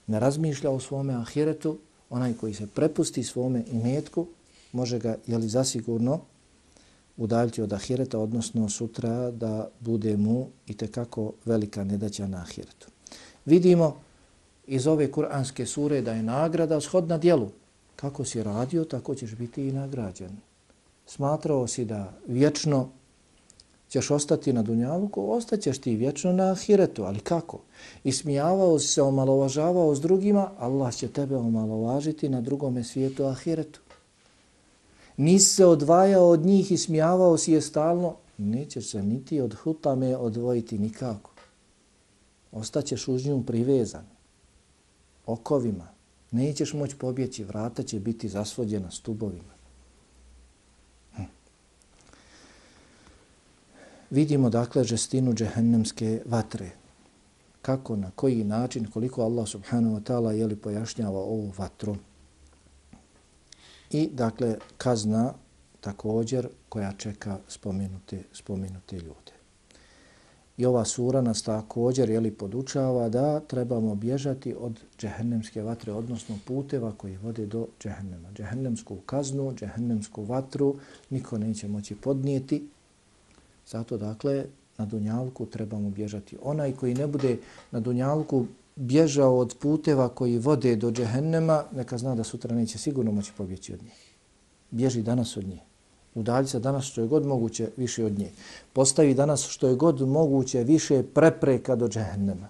ne 0.06 0.20
razmišlja 0.20 0.70
o 0.70 0.80
svome 0.80 1.14
ahiretu, 1.14 1.78
onaj 2.10 2.34
koji 2.34 2.54
se 2.54 2.66
prepusti 2.66 3.22
svome 3.24 3.64
imetku, 3.72 4.26
može 4.72 4.98
ga, 4.98 5.16
jeli 5.26 5.48
zasigurno, 5.48 6.20
udaljiti 7.16 7.62
od 7.62 7.72
ahireta, 7.72 8.18
odnosno 8.18 8.68
sutra 8.68 9.30
da 9.30 9.68
bude 9.80 10.16
mu 10.16 10.48
i 10.66 10.74
kako 10.74 11.32
velika 11.44 11.84
nedaća 11.84 12.26
na 12.26 12.38
ahiretu. 12.38 12.88
Vidimo 13.44 13.96
iz 14.66 14.86
ove 14.86 15.10
kuranske 15.12 15.66
sure 15.66 16.00
da 16.00 16.12
je 16.12 16.22
nagrada 16.22 16.80
shodna 16.80 17.18
dijelu. 17.18 17.48
Kako 17.96 18.24
si 18.24 18.42
radio, 18.42 18.84
tako 18.84 19.14
ćeš 19.14 19.34
biti 19.34 19.68
i 19.68 19.72
nagrađen. 19.72 20.36
Smatrao 21.06 21.66
si 21.66 21.84
da 21.84 22.12
vječno 22.26 22.88
ćeš 23.92 24.10
ostati 24.10 24.52
na 24.52 24.62
Dunjaluku, 24.62 25.32
ostaćeš 25.32 25.78
ti 25.78 25.96
vječno 25.96 26.32
na 26.32 26.52
Ahiretu, 26.52 27.04
ali 27.04 27.20
kako? 27.20 27.58
Ismijavao 28.04 28.78
si 28.78 28.88
se, 28.88 29.02
omalovažavao 29.02 29.94
s 29.94 30.00
drugima, 30.00 30.50
Allah 30.58 30.94
će 30.94 31.08
tebe 31.08 31.36
omalovažiti 31.36 32.28
na 32.28 32.40
drugome 32.40 32.84
svijetu 32.84 33.24
Ahiretu. 33.24 33.80
Nisi 35.16 35.54
se 35.54 35.66
odvajao 35.66 36.28
od 36.28 36.40
njih 36.40 36.72
i 36.72 36.76
smijavao 36.76 37.38
si 37.38 37.52
je 37.52 37.60
stalno, 37.60 38.16
nećeš 38.38 38.90
se 38.90 39.02
niti 39.02 39.40
od 39.40 39.54
hutame 39.54 40.16
odvojiti 40.16 40.78
nikako. 40.78 41.30
Ostaćeš 42.52 43.08
uz 43.08 43.26
njom 43.26 43.46
privezan, 43.46 44.04
okovima. 45.26 45.88
Nećeš 46.30 46.72
moći 46.72 46.96
pobjeći, 46.96 47.44
vrata 47.44 47.82
će 47.82 48.00
biti 48.00 48.28
zasvođena 48.28 48.90
stubovima. 48.90 49.54
Hm. 51.16 51.22
Vidimo 54.10 54.50
dakle 54.50 54.84
žestinu 54.84 55.34
džehennemske 55.34 56.22
vatre. 56.26 56.70
Kako, 57.62 57.96
na 57.96 58.10
koji 58.10 58.44
način, 58.44 58.90
koliko 58.90 59.22
Allah 59.22 59.48
subhanahu 59.48 59.96
wa 59.96 60.02
ta'ala 60.02 60.30
je 60.30 60.46
li 60.46 60.56
pojašnjava 60.56 61.18
ovu 61.20 61.52
vatru. 61.58 61.96
I 63.90 64.08
dakle 64.12 64.56
kazna 64.76 65.34
također 65.80 66.48
koja 66.68 66.92
čeka 66.92 67.38
spomenute, 67.48 68.22
spomenute 68.32 68.96
ljude. 68.96 69.32
I 70.57 70.66
ova 70.66 70.84
sura 70.84 71.20
nas 71.20 71.42
također 71.42 72.11
jeli, 72.11 72.30
podučava 72.30 73.09
da 73.09 73.40
trebamo 73.40 73.94
bježati 73.94 74.55
od 74.59 74.80
džehennemske 74.98 75.62
vatre, 75.62 75.92
odnosno 75.92 76.38
puteva 76.44 76.92
koji 76.96 77.16
vode 77.16 77.46
do 77.46 77.66
džehennema. 77.80 78.28
Džehennemsku 78.34 78.96
kaznu, 79.07 79.55
džehennemsku 79.55 80.24
vatru 80.24 80.74
niko 81.11 81.38
neće 81.38 81.68
moći 81.68 81.94
podnijeti. 81.94 82.68
Zato 83.66 83.98
dakle 83.98 84.44
na 84.78 84.86
Dunjalku 84.86 85.46
trebamo 85.46 85.90
bježati. 85.90 86.36
Onaj 86.42 86.72
koji 86.72 86.94
ne 86.94 87.07
bude 87.07 87.38
na 87.70 87.80
Dunjalku 87.80 88.46
bježao 88.76 89.38
od 89.38 89.57
puteva 89.61 90.09
koji 90.09 90.38
vode 90.38 90.76
do 90.76 90.90
džehennema, 90.90 91.64
neka 91.72 91.98
zna 91.98 92.14
da 92.14 92.24
sutra 92.24 92.55
neće 92.55 92.78
sigurno 92.78 93.12
moći 93.12 93.32
pobjeći 93.36 93.72
od 93.72 93.82
njih. 93.82 94.14
Bježi 94.70 95.03
danas 95.03 95.36
od 95.36 95.46
njih. 95.46 95.61
Udalji 96.14 96.48
se 96.48 96.58
danas 96.58 96.84
što 96.84 97.00
je 97.00 97.06
god 97.06 97.26
moguće 97.26 97.68
više 97.76 98.04
od 98.04 98.18
nje. 98.18 98.30
Postavi 98.72 99.14
danas 99.14 99.46
što 99.48 99.68
je 99.68 99.74
god 99.74 100.00
moguće 100.00 100.64
više 100.64 101.02
prepreka 101.02 101.76
do 101.76 101.88
džehennema. 101.88 102.48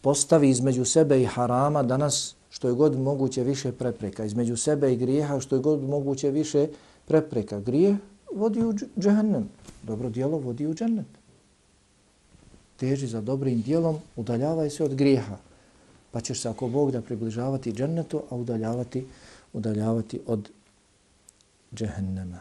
Postavi 0.00 0.50
između 0.50 0.84
sebe 0.84 1.22
i 1.22 1.24
harama 1.24 1.82
danas 1.82 2.34
što 2.50 2.68
je 2.68 2.74
god 2.74 2.98
moguće 2.98 3.44
više 3.44 3.72
prepreka. 3.72 4.24
Između 4.24 4.56
sebe 4.56 4.92
i 4.92 4.96
grijeha 4.96 5.40
što 5.40 5.56
je 5.56 5.62
god 5.62 5.82
moguće 5.82 6.30
više 6.30 6.68
prepreka. 7.06 7.60
Grijeh 7.60 7.96
vodi 8.34 8.64
u 8.64 8.74
džehennem. 8.98 9.48
Dobro 9.82 10.10
dijelo 10.10 10.38
vodi 10.38 10.66
u 10.66 10.74
džennet 10.74 11.06
teži 12.76 13.06
za 13.06 13.20
dobrim 13.20 13.62
dijelom, 13.62 13.98
udaljavaj 14.16 14.70
se 14.70 14.84
od 14.84 14.94
grijeha. 14.94 15.36
Pa 16.10 16.20
ćeš 16.20 16.40
se 16.40 16.48
ako 16.48 16.68
Bog 16.68 16.90
da 16.90 17.00
približavati 17.00 17.72
džennetu, 17.72 18.22
a 18.30 18.36
udaljavati, 18.36 19.06
udaljavati 19.52 20.20
od 20.26 20.50
džehennema. 21.76 22.40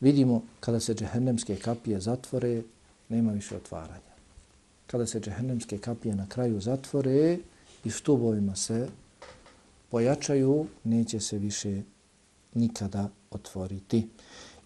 Vidimo 0.00 0.42
kada 0.60 0.80
se 0.80 0.94
džehennemske 0.94 1.56
kapije 1.56 2.00
zatvore, 2.00 2.62
nema 3.08 3.32
više 3.32 3.56
otvaranja. 3.56 4.14
Kada 4.86 5.06
se 5.06 5.20
džehennemske 5.20 5.78
kapije 5.78 6.14
na 6.14 6.26
kraju 6.28 6.60
zatvore 6.60 7.38
i 7.84 7.90
stubovima 7.90 8.56
se 8.56 8.88
pojačaju, 9.90 10.66
neće 10.84 11.20
se 11.20 11.38
više 11.38 11.82
nikada 12.54 13.08
otvoriti. 13.30 14.08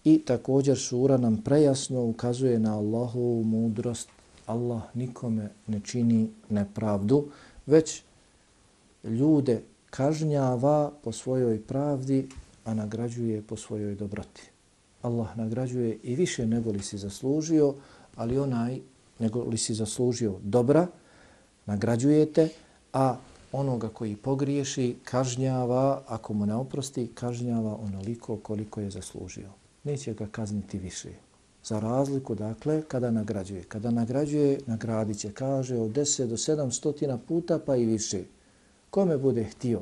I 0.03 0.19
također 0.25 0.79
sura 0.79 1.17
nam 1.17 1.41
prejasno 1.41 2.03
ukazuje 2.03 2.59
na 2.59 2.77
Allahovu 2.77 3.43
mudrost. 3.43 4.09
Allah 4.45 4.81
nikome 4.93 5.49
ne 5.67 5.79
čini 5.83 6.29
nepravdu, 6.49 7.27
već 7.65 8.03
ljude 9.03 9.61
kažnjava 9.89 10.91
po 11.03 11.11
svojoj 11.11 11.61
pravdi, 11.61 12.29
a 12.65 12.73
nagrađuje 12.73 13.41
po 13.41 13.55
svojoj 13.55 13.95
dobroti. 13.95 14.49
Allah 15.01 15.37
nagrađuje 15.37 15.99
i 16.03 16.15
više 16.15 16.45
nego 16.45 16.71
li 16.71 16.83
si 16.83 16.97
zaslužio, 16.97 17.73
ali 18.15 18.39
onaj 18.39 18.79
nego 19.19 19.43
li 19.43 19.57
si 19.57 19.73
zaslužio 19.73 20.35
dobra, 20.43 20.87
nagrađujete, 21.65 22.49
a 22.93 23.17
onoga 23.51 23.89
koji 23.89 24.15
pogriješi 24.15 24.95
kažnjava, 25.03 26.01
ako 26.07 26.33
mu 26.33 26.45
ne 26.45 26.55
oprosti, 26.55 27.11
kažnjava 27.13 27.77
onoliko 27.77 28.37
koliko 28.37 28.81
je 28.81 28.89
zaslužio 28.89 29.49
neće 29.85 30.13
ga 30.13 30.27
kazniti 30.31 30.77
više. 30.77 31.09
Za 31.63 31.79
razliku, 31.79 32.35
dakle, 32.35 32.81
kada 32.87 33.11
nagrađuje. 33.11 33.63
Kada 33.63 33.91
nagrađuje, 33.91 34.59
nagradit 34.65 35.19
će, 35.19 35.31
kaže, 35.31 35.77
od 35.77 35.91
10 35.91 36.25
do 36.25 36.37
700 36.37 37.17
puta 37.27 37.59
pa 37.59 37.75
i 37.75 37.85
više. 37.85 38.23
Kome 38.89 39.17
bude 39.17 39.43
htio 39.43 39.81